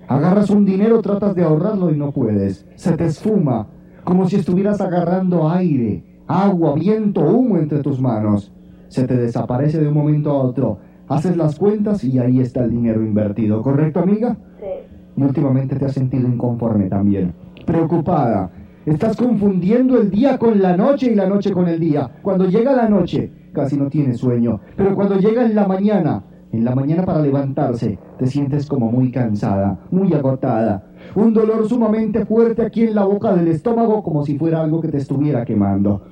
[0.08, 2.66] Agarras un dinero, tratas de ahorrarlo y no puedes.
[2.76, 3.68] Se te esfuma,
[4.04, 8.54] como si estuvieras agarrando aire, agua, viento, humo entre tus manos.
[8.88, 10.80] Se te desaparece de un momento a otro.
[11.10, 13.62] Haces las cuentas y ahí está el dinero invertido.
[13.62, 14.38] ¿Correcto, amiga?
[14.60, 14.96] Sí.
[15.18, 17.34] Y últimamente te has sentido inconforme también.
[17.66, 18.50] Preocupada.
[18.88, 22.10] Estás confundiendo el día con la noche y la noche con el día.
[22.22, 24.62] Cuando llega la noche, casi no tienes sueño.
[24.78, 26.24] Pero cuando llega en la mañana,
[26.54, 30.86] en la mañana para levantarse, te sientes como muy cansada, muy agotada.
[31.16, 34.88] Un dolor sumamente fuerte aquí en la boca del estómago como si fuera algo que
[34.88, 36.04] te estuviera quemando.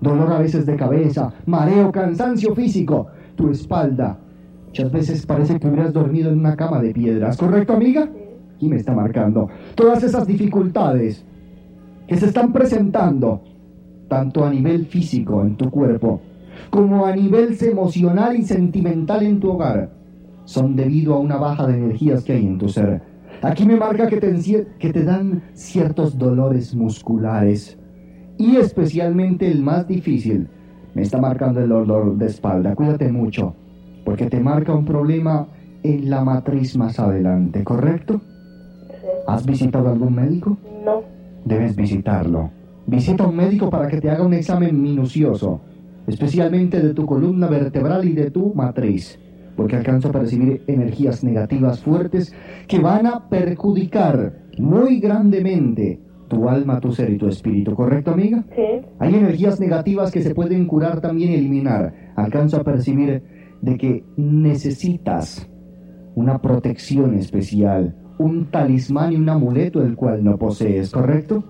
[0.00, 4.18] Dolor a veces de cabeza, mareo, cansancio físico, tu espalda.
[4.68, 8.08] Muchas veces parece que hubieras dormido en una cama de piedras, ¿correcto amiga?
[8.58, 9.50] ¿Quién me está marcando?
[9.74, 11.26] Todas esas dificultades
[12.12, 13.42] que se están presentando,
[14.06, 16.20] tanto a nivel físico en tu cuerpo,
[16.68, 19.90] como a nivel emocional y sentimental en tu hogar,
[20.44, 23.00] son debido a una baja de energías que hay en tu ser.
[23.40, 27.78] Aquí me marca que te, encie- que te dan ciertos dolores musculares
[28.36, 30.48] y especialmente el más difícil,
[30.94, 32.74] me está marcando el dolor de espalda.
[32.74, 33.54] Cuídate mucho,
[34.04, 35.46] porque te marca un problema
[35.82, 38.20] en la matriz más adelante, ¿correcto?
[39.26, 40.58] ¿Has visitado algún médico?
[40.84, 41.21] No.
[41.44, 42.50] Debes visitarlo.
[42.86, 45.60] Visita a un médico para que te haga un examen minucioso,
[46.06, 49.18] especialmente de tu columna vertebral y de tu matriz,
[49.56, 52.34] porque alcanzo a percibir energías negativas fuertes
[52.66, 58.44] que van a perjudicar muy grandemente tu alma, tu ser y tu espíritu, ¿correcto, amiga?
[58.56, 58.86] Sí.
[58.98, 61.92] Hay energías negativas que se pueden curar también y eliminar.
[62.16, 63.22] Alcanzo a percibir
[63.60, 65.48] de que necesitas
[66.14, 71.42] una protección especial, un talismán y un amuleto el cual no posees, ¿correcto?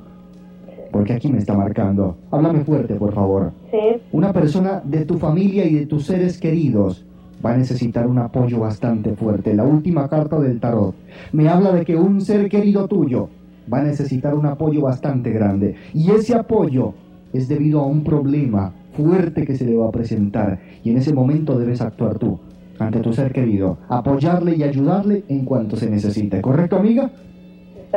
[0.90, 2.16] Porque aquí me está marcando.
[2.30, 3.52] Háblame fuerte, por favor.
[3.70, 4.00] Sí.
[4.12, 7.06] Una persona de tu familia y de tus seres queridos
[7.44, 9.54] va a necesitar un apoyo bastante fuerte.
[9.54, 10.94] La última carta del tarot
[11.32, 13.28] me habla de que un ser querido tuyo
[13.72, 15.74] va a necesitar un apoyo bastante grande.
[15.94, 16.94] Y ese apoyo
[17.32, 20.60] es debido a un problema fuerte que se le va a presentar.
[20.84, 22.38] Y en ese momento debes actuar tú
[22.86, 26.40] ante tu ser querido, apoyarle y ayudarle en cuanto se necesite.
[26.40, 27.10] ¿Correcto, amiga?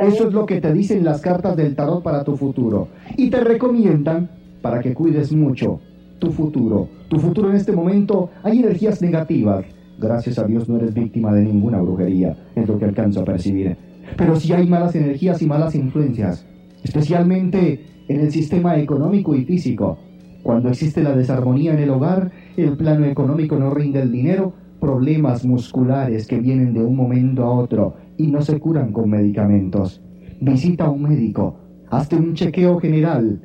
[0.01, 2.89] Eso es lo que te dicen las cartas del tarot para tu futuro.
[3.15, 4.29] Y te recomiendan
[4.61, 5.79] para que cuides mucho
[6.19, 6.89] tu futuro.
[7.07, 9.65] Tu futuro en este momento hay energías negativas.
[9.97, 13.77] Gracias a Dios no eres víctima de ninguna brujería, es lo que alcanzo a percibir.
[14.17, 16.45] Pero sí hay malas energías y malas influencias,
[16.83, 19.97] especialmente en el sistema económico y físico.
[20.43, 25.45] Cuando existe la desarmonía en el hogar, el plano económico no rinde el dinero, problemas
[25.45, 30.02] musculares que vienen de un momento a otro y no se curan con medicamentos.
[30.39, 31.57] Visita a un médico,
[31.89, 33.41] hazte un chequeo general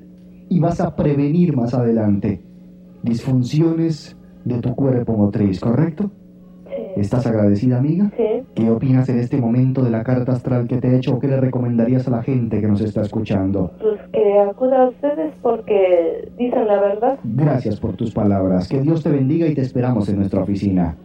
[0.48, 2.42] y vas a prevenir más adelante
[3.02, 6.10] disfunciones de tu cuerpo motriz, ¿correcto?
[6.66, 7.00] Sí.
[7.00, 8.10] ¿Estás agradecida, amiga?
[8.16, 8.42] Sí.
[8.54, 11.28] ¿Qué opinas en este momento de la carta astral que te he hecho o qué
[11.28, 13.72] le recomendarías a la gente que nos está escuchando?
[13.80, 17.18] Pues que acuda a ustedes porque dicen la verdad.
[17.24, 18.68] Gracias por tus palabras.
[18.68, 20.96] Que Dios te bendiga y te esperamos en nuestra oficina.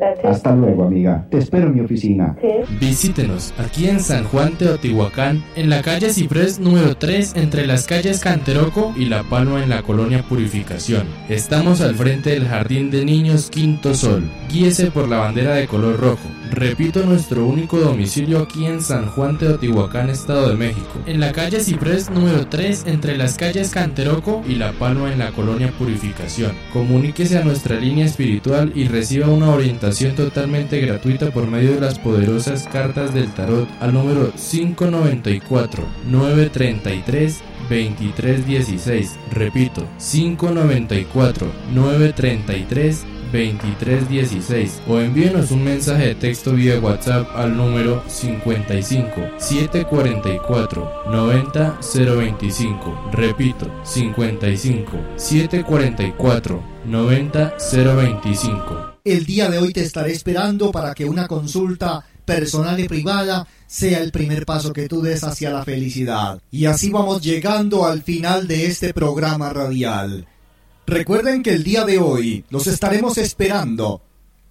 [0.00, 0.36] Gracias.
[0.36, 1.26] Hasta luego, amiga.
[1.30, 2.34] Te espero en mi oficina.
[2.80, 8.20] Visítenos aquí en San Juan Teotihuacán, en la calle Ciprés número 3, entre las calles
[8.20, 11.06] Canteroco y La Palma en la colonia Purificación.
[11.28, 14.24] Estamos al frente del Jardín de Niños Quinto Sol.
[14.50, 16.39] Guíese por la bandera de color rojo.
[16.50, 21.00] Repito, nuestro único domicilio aquí en San Juan Teotihuacán, Estado de México.
[21.06, 25.30] En la calle Ciprés número 3, entre las calles Canteroco y La Palma en la
[25.30, 26.52] colonia Purificación.
[26.72, 32.00] Comuníquese a nuestra línea espiritual y reciba una orientación totalmente gratuita por medio de las
[32.00, 39.16] poderosas cartas del tarot al número 594 933 2316.
[39.30, 43.19] Repito, 594 933 2316
[44.88, 53.10] o envíenos un mensaje de texto vía WhatsApp al número 55 744 90 025.
[53.12, 58.90] Repito, 55 744 90 025.
[59.04, 64.00] El día de hoy te estaré esperando para que una consulta personal y privada sea
[64.00, 66.40] el primer paso que tú des hacia la felicidad.
[66.50, 70.26] Y así vamos llegando al final de este programa radial.
[70.90, 74.02] Recuerden que el día de hoy los estaremos esperando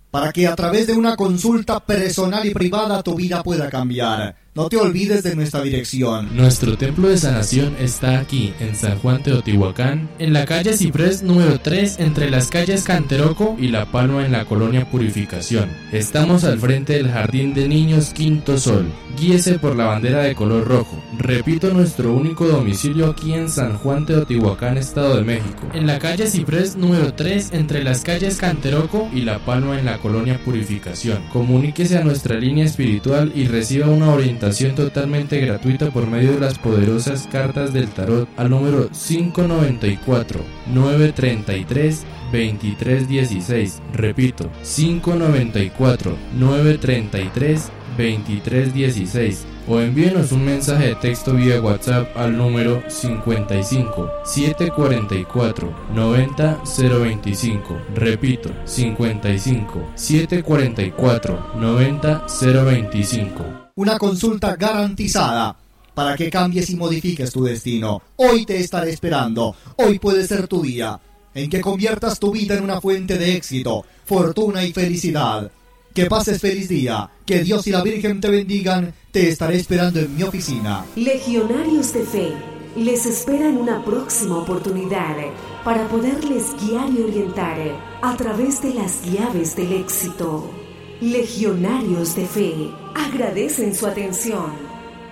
[0.09, 4.37] para que a través de una consulta personal y privada tu vida pueda cambiar.
[4.59, 6.35] No te olvides de nuestra dirección.
[6.35, 11.61] Nuestro templo de sanación está aquí, en San Juan Teotihuacán, en la calle Ciprés número
[11.61, 15.69] 3, entre las calles Canteroco y La Palma en la colonia Purificación.
[15.93, 18.91] Estamos al frente del Jardín de Niños Quinto Sol.
[19.17, 21.01] Guíese por la bandera de color rojo.
[21.17, 25.69] Repito, nuestro único domicilio aquí en San Juan Teotihuacán, Estado de México.
[25.73, 29.99] En la calle Ciprés número 3, entre las calles Canteroco y La Palma en la
[29.99, 31.23] colonia Purificación.
[31.31, 36.57] Comuníquese a nuestra línea espiritual y reciba una orientación totalmente gratuita por medio de las
[36.57, 40.41] poderosas cartas del tarot al número 594
[40.73, 43.81] 933 2316.
[43.93, 54.09] Repito, 594 933 2316 o envíenos un mensaje de texto vía WhatsApp al número 55
[54.23, 57.77] 744 90 025.
[57.95, 63.68] Repito, 55 744 90 025.
[63.79, 65.55] Una consulta garantizada
[65.93, 68.01] para que cambies y modifiques tu destino.
[68.17, 69.55] Hoy te estaré esperando.
[69.77, 70.99] Hoy puede ser tu día
[71.33, 75.49] en que conviertas tu vida en una fuente de éxito, fortuna y felicidad.
[75.93, 77.09] Que pases feliz día.
[77.25, 78.93] Que Dios y la Virgen te bendigan.
[79.13, 80.83] Te estaré esperando en mi oficina.
[80.97, 82.33] Legionarios de Fe
[82.75, 85.15] les espera en una próxima oportunidad
[85.63, 87.57] para poderles guiar y orientar
[88.01, 90.68] a través de las llaves del éxito.
[91.01, 94.51] Legionarios de Fe agradecen su atención.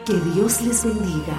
[0.06, 1.38] Que Dios les bendiga.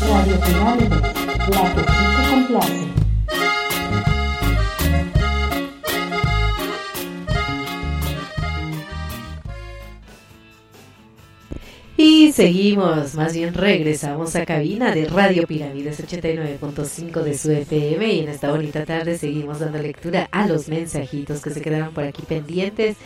[0.00, 0.38] Radio
[1.48, 2.03] la
[12.34, 18.28] seguimos, más bien regresamos a cabina de Radio Pirámides 89.5 de su FM y en
[18.28, 22.96] esta bonita tarde seguimos dando lectura a los mensajitos que se quedaron por aquí pendientes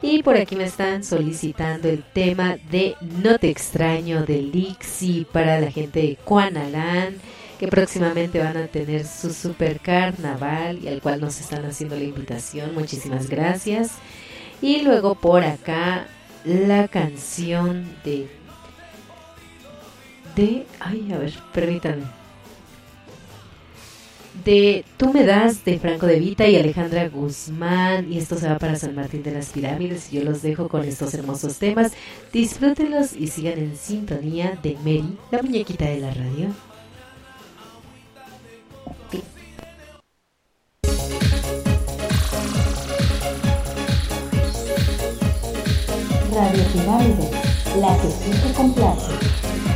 [0.00, 5.60] y por aquí me están solicitando el tema de No te extraño de Lixi para
[5.60, 7.16] la gente de Cuanalán
[7.58, 12.04] que próximamente van a tener su super carnaval y al cual nos están haciendo la
[12.04, 12.72] invitación.
[12.74, 13.90] Muchísimas gracias.
[14.62, 16.06] Y luego por acá
[16.44, 18.37] la canción de
[20.38, 22.04] de ay a ver permítanme
[24.44, 28.56] de Tú me das de Franco de Vita y Alejandra Guzmán y esto se va
[28.56, 31.92] para San Martín de las Pirámides yo los dejo con estos hermosos temas.
[32.32, 36.48] Disfrútenlos y sigan en sintonía de Mary la muñequita de la radio.
[46.32, 47.30] Radio Pirámides,
[47.80, 49.67] la que te complace.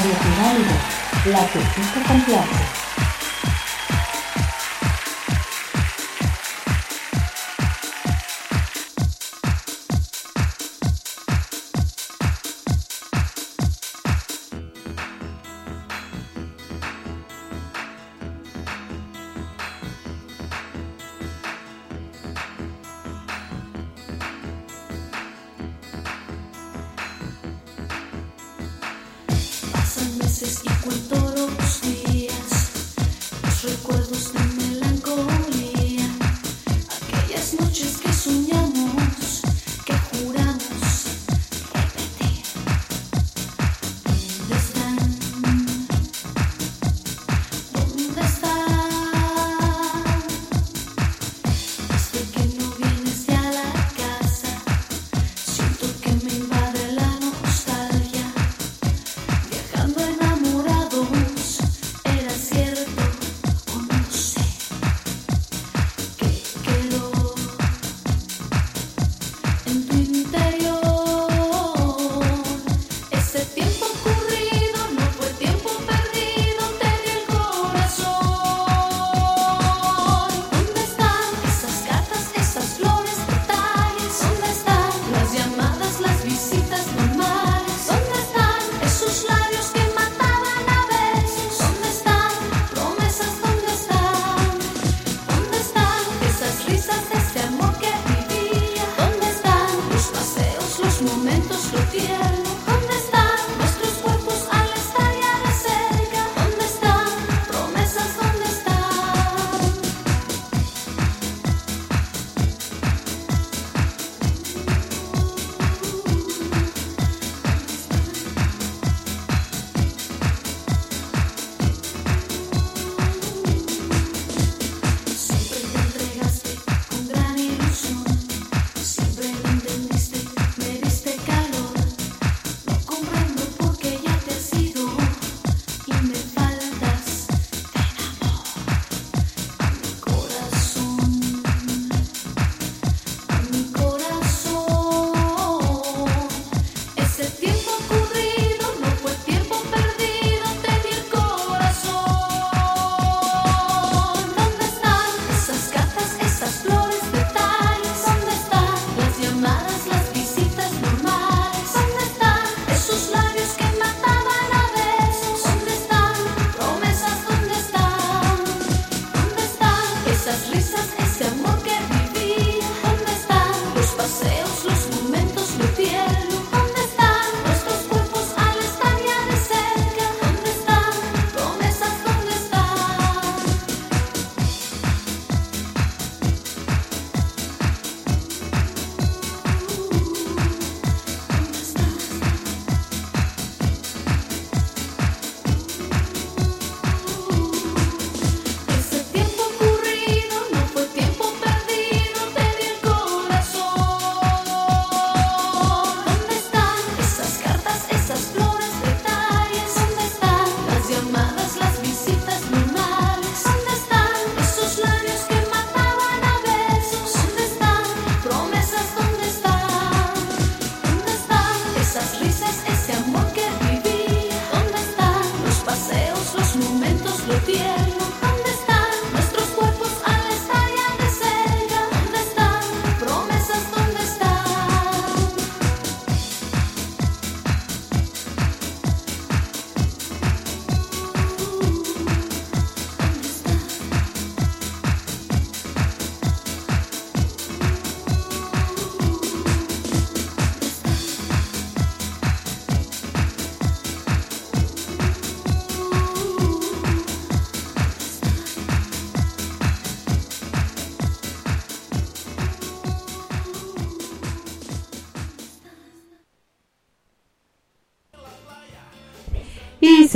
[0.00, 2.79] Radio Pirámide, la que sí te complace.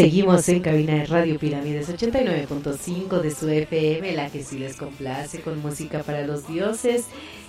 [0.04, 5.40] Seguimos en cabina de Radio Pirámides 89.5 de su FM, la que sí les complace
[5.40, 7.06] con música para los dioses.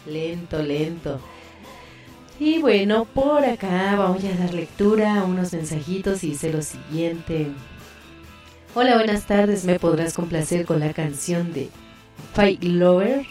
[0.06, 1.20] Lento, lento.
[2.44, 7.46] Y bueno, por acá vamos a dar lectura a unos mensajitos y dice lo siguiente.
[8.74, 9.64] Hola, buenas tardes.
[9.64, 11.70] Me podrás complacer con la canción de
[12.34, 13.24] Fight Lover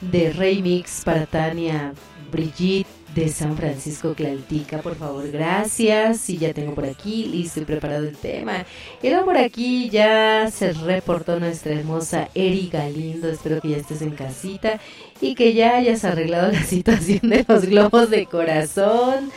[0.00, 1.94] de Remix para Tania
[2.30, 6.28] Brigitte de San Francisco Claltica, por favor, gracias.
[6.30, 8.64] Y ya tengo por aquí listo y preparado el tema.
[9.02, 13.28] Y por aquí ya se reportó nuestra hermosa Erika Lindo.
[13.28, 14.80] Espero que ya estés en casita
[15.20, 19.30] y que ya hayas arreglado la situación de los globos de corazón.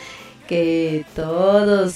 [0.48, 1.94] Que todos.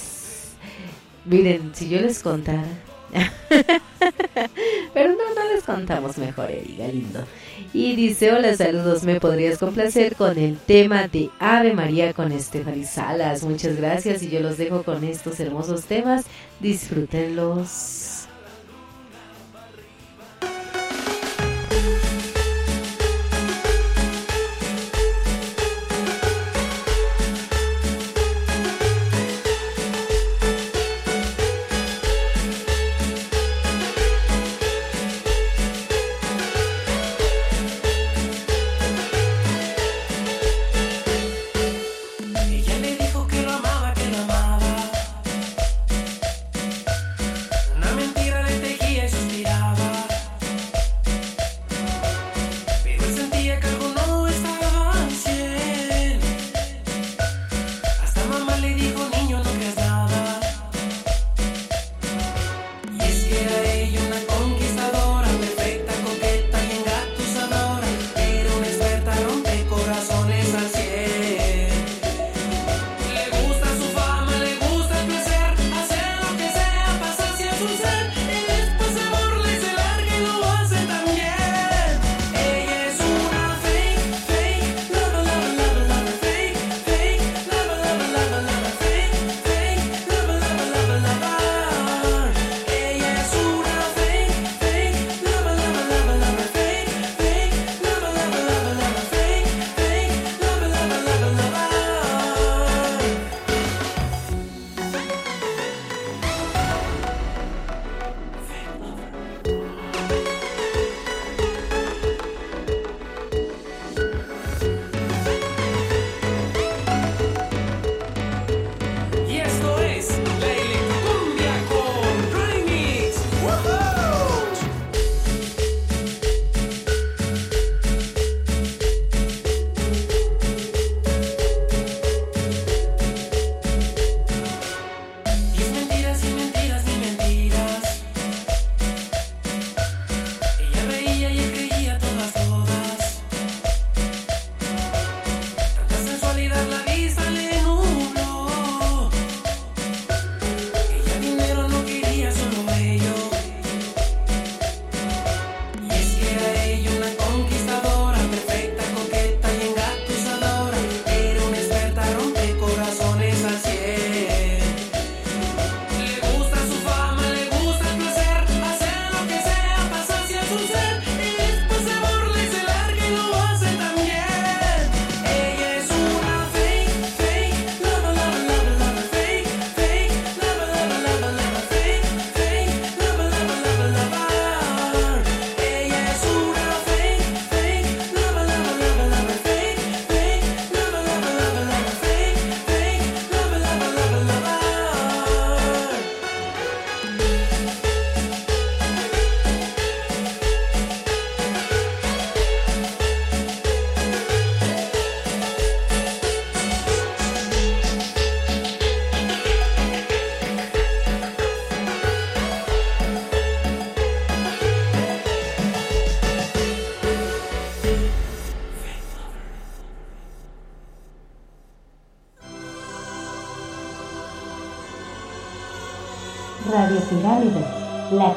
[1.25, 2.63] Miren, si yo les contara.
[4.93, 7.25] Pero no, no les contamos mejor, Erika Lindo
[7.73, 12.83] y dice, hola, saludos, me podrías complacer con el tema de Ave María con Estefany
[12.83, 13.43] Salas.
[13.43, 16.25] Muchas gracias y yo los dejo con estos hermosos temas.
[16.59, 18.08] Disfrútenlos.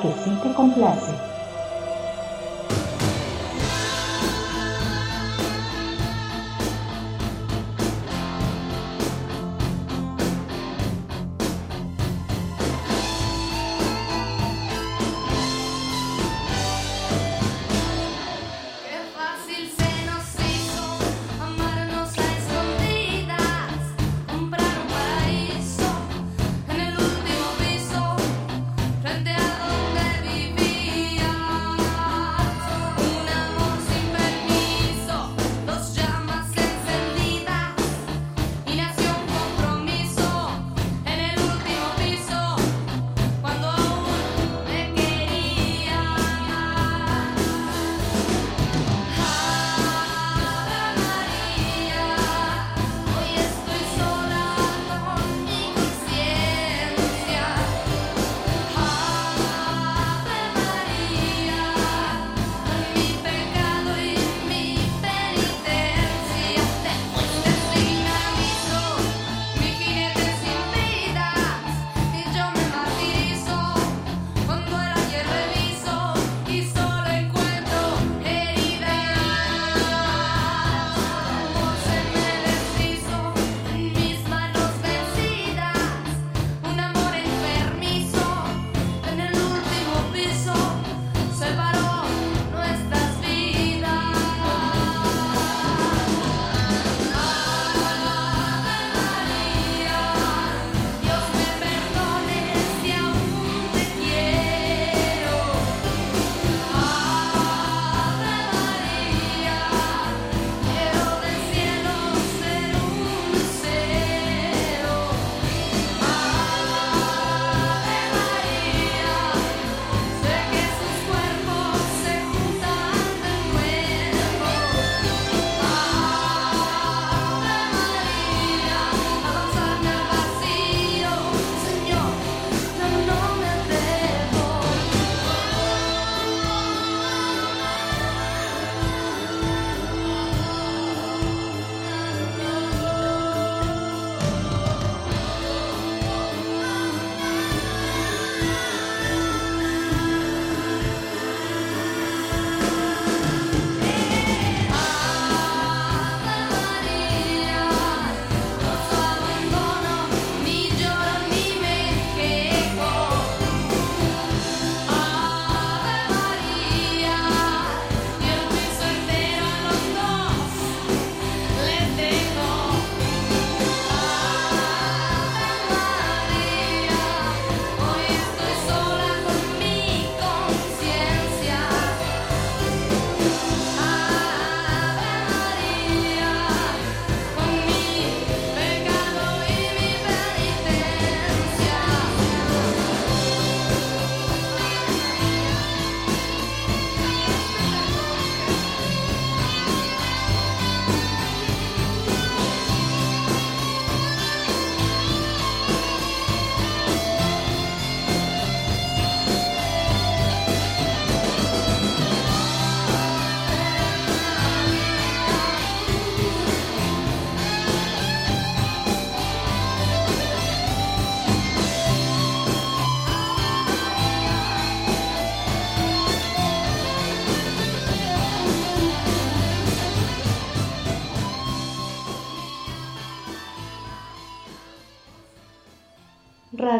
[0.02, 1.21] que sí te complace.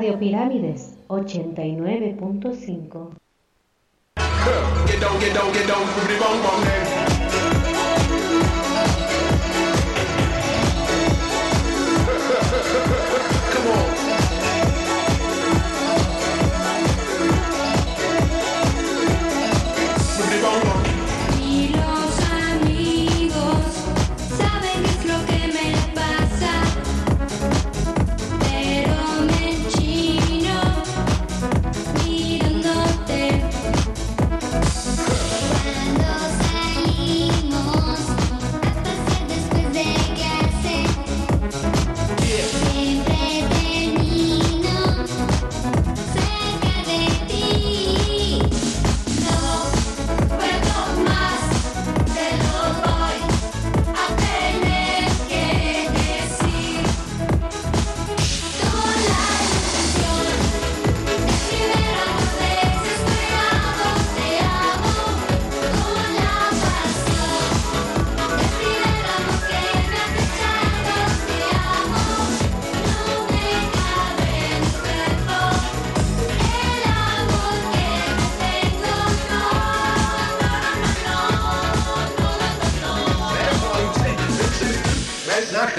[0.02, 3.14] Radio Pirámides 89.5.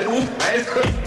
[0.05, 1.02] Alles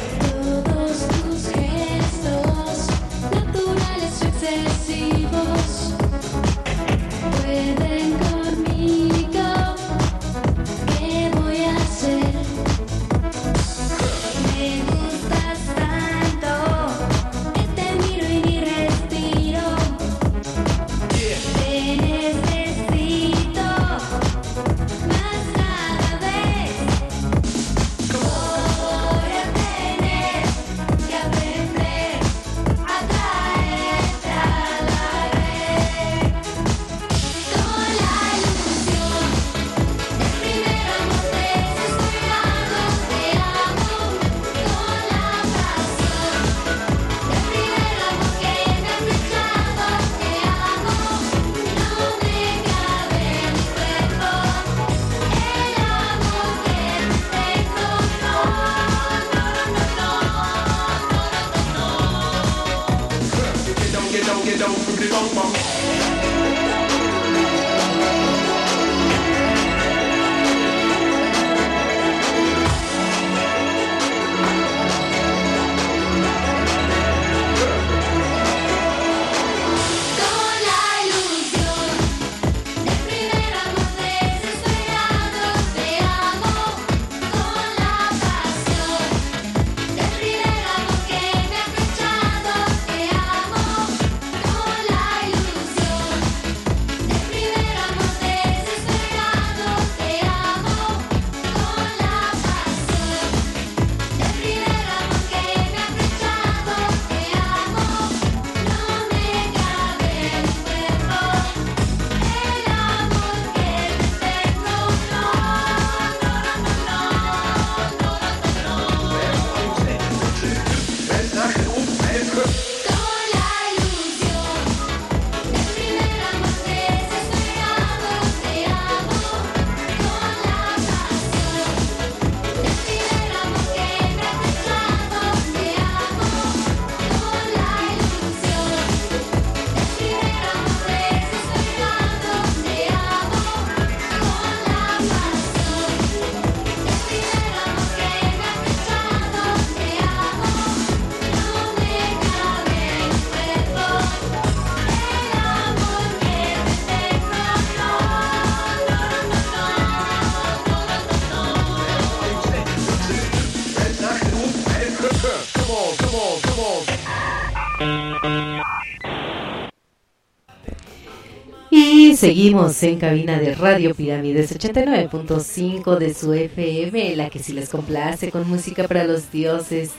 [172.16, 178.30] Seguimos en cabina de Radio Pirámides 89.5 de su FM, la que si les complace
[178.30, 179.90] con música para los dioses.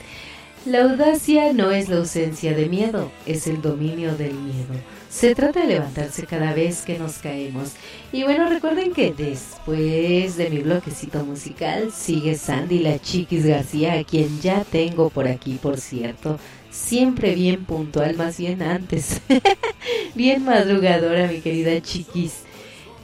[0.66, 4.74] La audacia no es la ausencia de miedo, es el dominio del miedo.
[5.08, 7.74] Se trata de levantarse cada vez que nos caemos.
[8.10, 14.02] Y bueno, recuerden que después de mi bloquecito musical sigue Sandy la Chiquis García, a
[14.02, 16.40] quien ya tengo por aquí, por cierto.
[16.70, 19.20] Siempre bien puntual, más bien antes.
[20.18, 22.42] bien madrugadora, mi querida chiquis,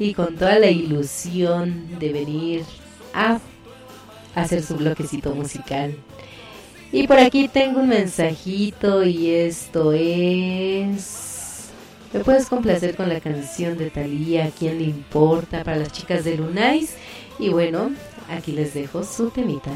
[0.01, 2.65] y con toda la ilusión de venir
[3.15, 3.39] a
[4.35, 5.95] hacer su bloquecito musical.
[6.91, 11.71] Y por aquí tengo un mensajito y esto es...
[12.13, 15.63] Me puedes complacer con la canción de Talía quién le importa?
[15.65, 16.97] Para las chicas de Lunais.
[17.39, 17.91] Y bueno,
[18.29, 19.71] aquí les dejo su temita.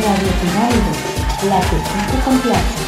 [0.00, 0.92] Radio Pinárido,
[1.48, 2.87] la que sí te complace.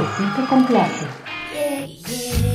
[0.00, 1.06] Intercambiarse.
[1.54, 2.45] Yeah, yeah.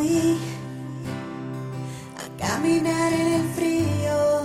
[0.00, 0.06] a
[2.46, 4.42] caminar en el frío,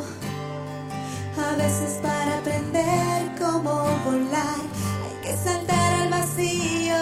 [1.37, 4.61] a veces para aprender cómo volar
[5.03, 6.95] hay que saltar al vacío.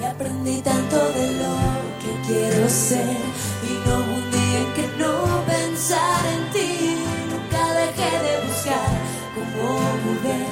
[0.00, 1.54] Y aprendí tanto de lo
[2.02, 3.16] que quiero ser
[3.68, 6.96] y no un día en que no pensar en ti.
[7.30, 8.90] Nunca dejé de buscar
[9.36, 10.48] cómo volver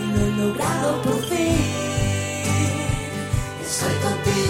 [0.00, 1.71] y lo he logrado por fin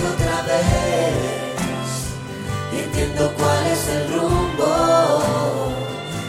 [0.05, 1.93] otra vez.
[2.73, 5.73] Y entiendo cuál es el rumbo.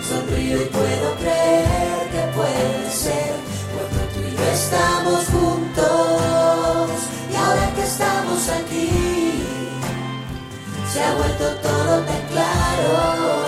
[0.08, 3.34] Sonrío y puedo creer que puede ser.
[3.74, 6.90] Cuando tú y yo estamos juntos.
[7.32, 8.90] Y ahora que estamos aquí.
[10.91, 13.44] Se ha vuelto todo tan claro.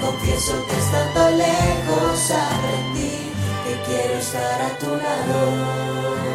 [0.00, 3.32] Confieso que estando lejos aprendí
[3.64, 6.33] que quiero estar a tu lado.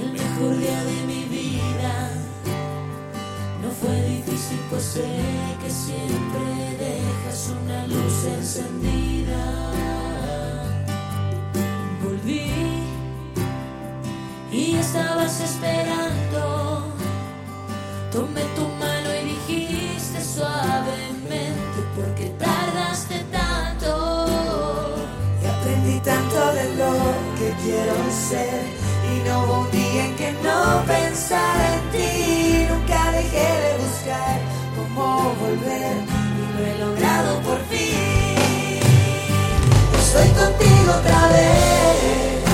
[0.00, 2.10] El mejor día de mi vida.
[3.62, 5.04] No fue difícil, pues sé
[5.60, 9.72] que siempre dejas una luz encendida.
[12.02, 12.52] Volví
[14.52, 16.92] y estabas esperando.
[18.12, 24.16] Tomé tu mano y dijiste suavemente, porque tardaste tanto.
[25.42, 28.62] Y aprendí tanto de lo que quiero ser.
[29.12, 32.66] Y no hubo un día en que no pensara en ti.
[32.68, 34.38] Nunca dejé de buscar
[34.76, 35.96] cómo volver.
[36.38, 38.80] Y lo he logrado por fin.
[39.98, 42.44] Estoy contigo otra vez.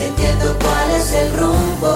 [0.00, 1.92] Entiendo cuál es el rumbo.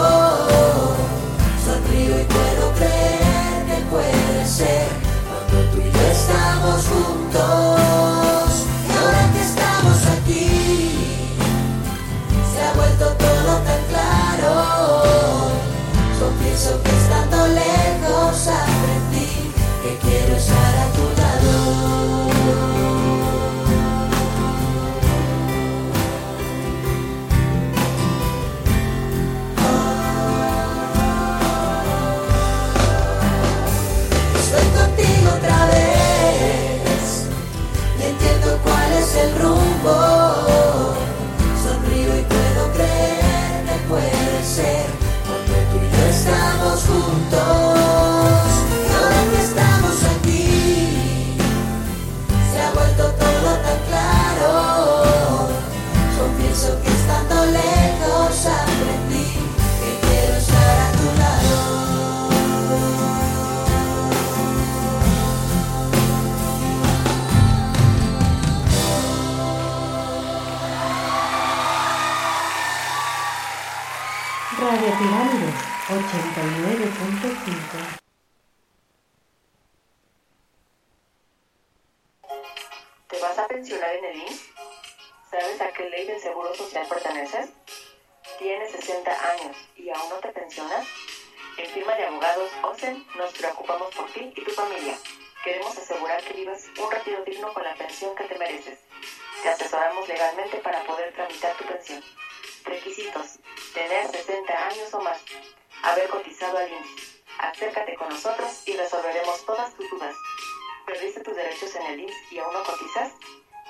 [1.64, 4.86] Sonrío y puedo creer que puede ser
[5.28, 8.23] cuando tú y yo estamos juntos.
[13.62, 15.52] Tan claro.
[16.18, 19.52] Confieso que estando lejos aprendí
[19.82, 22.43] que quiero estar a tu lado.
[47.30, 47.63] Juntos.
[88.40, 90.84] ¿Tienes 60 años y aún no te pensionas?
[91.56, 94.98] En firma de abogados OSEN nos preocupamos por ti y tu familia.
[95.44, 98.80] Queremos asegurar que vivas un retiro digno con la pensión que te mereces.
[99.44, 102.02] Te asesoramos legalmente para poder tramitar tu pensión.
[102.64, 103.38] Requisitos.
[103.72, 105.18] Tener 60 años o más.
[105.84, 107.22] Haber cotizado al IMSS.
[107.38, 110.16] Acércate con nosotros y resolveremos todas tus dudas.
[110.84, 113.12] ¿Perdiste tus derechos en el IMSS y aún no cotizas?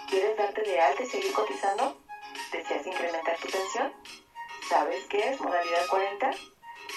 [0.09, 2.03] ¿Quieres darte de alta y seguir cotizando?
[2.52, 3.93] ¿Deseas incrementar tu pensión?
[4.69, 6.32] ¿Sabes qué es modalidad 40?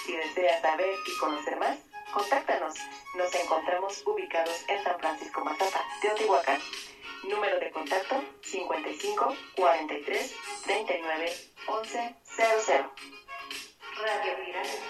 [0.06, 1.78] Si deseas saber y conocer más,
[2.14, 2.76] contáctanos.
[3.16, 6.60] Nos encontramos ubicados en San Francisco Mazapa, Teotihuacán.
[7.24, 11.34] Número de contacto 55 43 39
[11.68, 12.94] 11 00.
[13.98, 14.82] Radio Pirámides,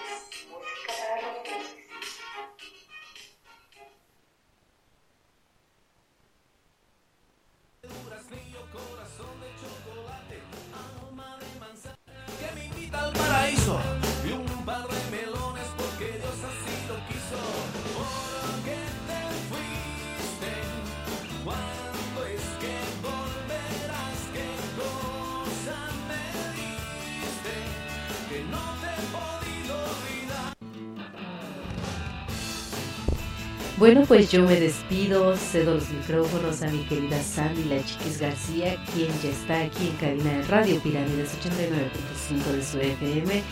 [33.78, 38.76] Bueno, pues yo me despido, cedo los micrófonos a mi querida Sandy, la Chiquis García,
[38.92, 43.42] quien ya está aquí en cabina de Radio Pirámides 89.5 de su FM.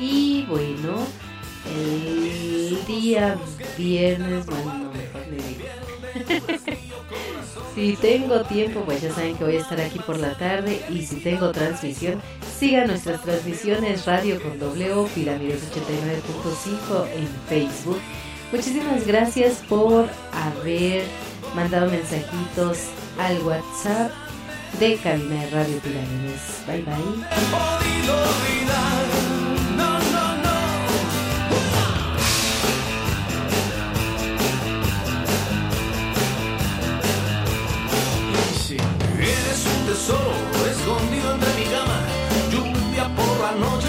[0.00, 1.04] Y bueno,
[1.76, 3.36] el día
[3.76, 6.54] viernes, bueno, no, mejor digo.
[7.74, 10.84] si tengo tiempo, pues ya saben que voy a estar aquí por la tarde.
[10.88, 12.22] Y si tengo transmisión,
[12.60, 18.00] sigan nuestras transmisiones Radio con W, Pirámides 89.5 en Facebook.
[18.54, 21.02] Muchísimas gracias por haber
[21.56, 22.78] mandado mensajitos
[23.18, 24.12] al WhatsApp
[24.78, 26.62] de Cabina de Radio Pirámides.
[26.64, 26.94] Bye bye.
[39.18, 40.32] eres un tesoro
[40.70, 41.98] escondido entre mi cama,
[42.52, 43.88] lluvia por la noche,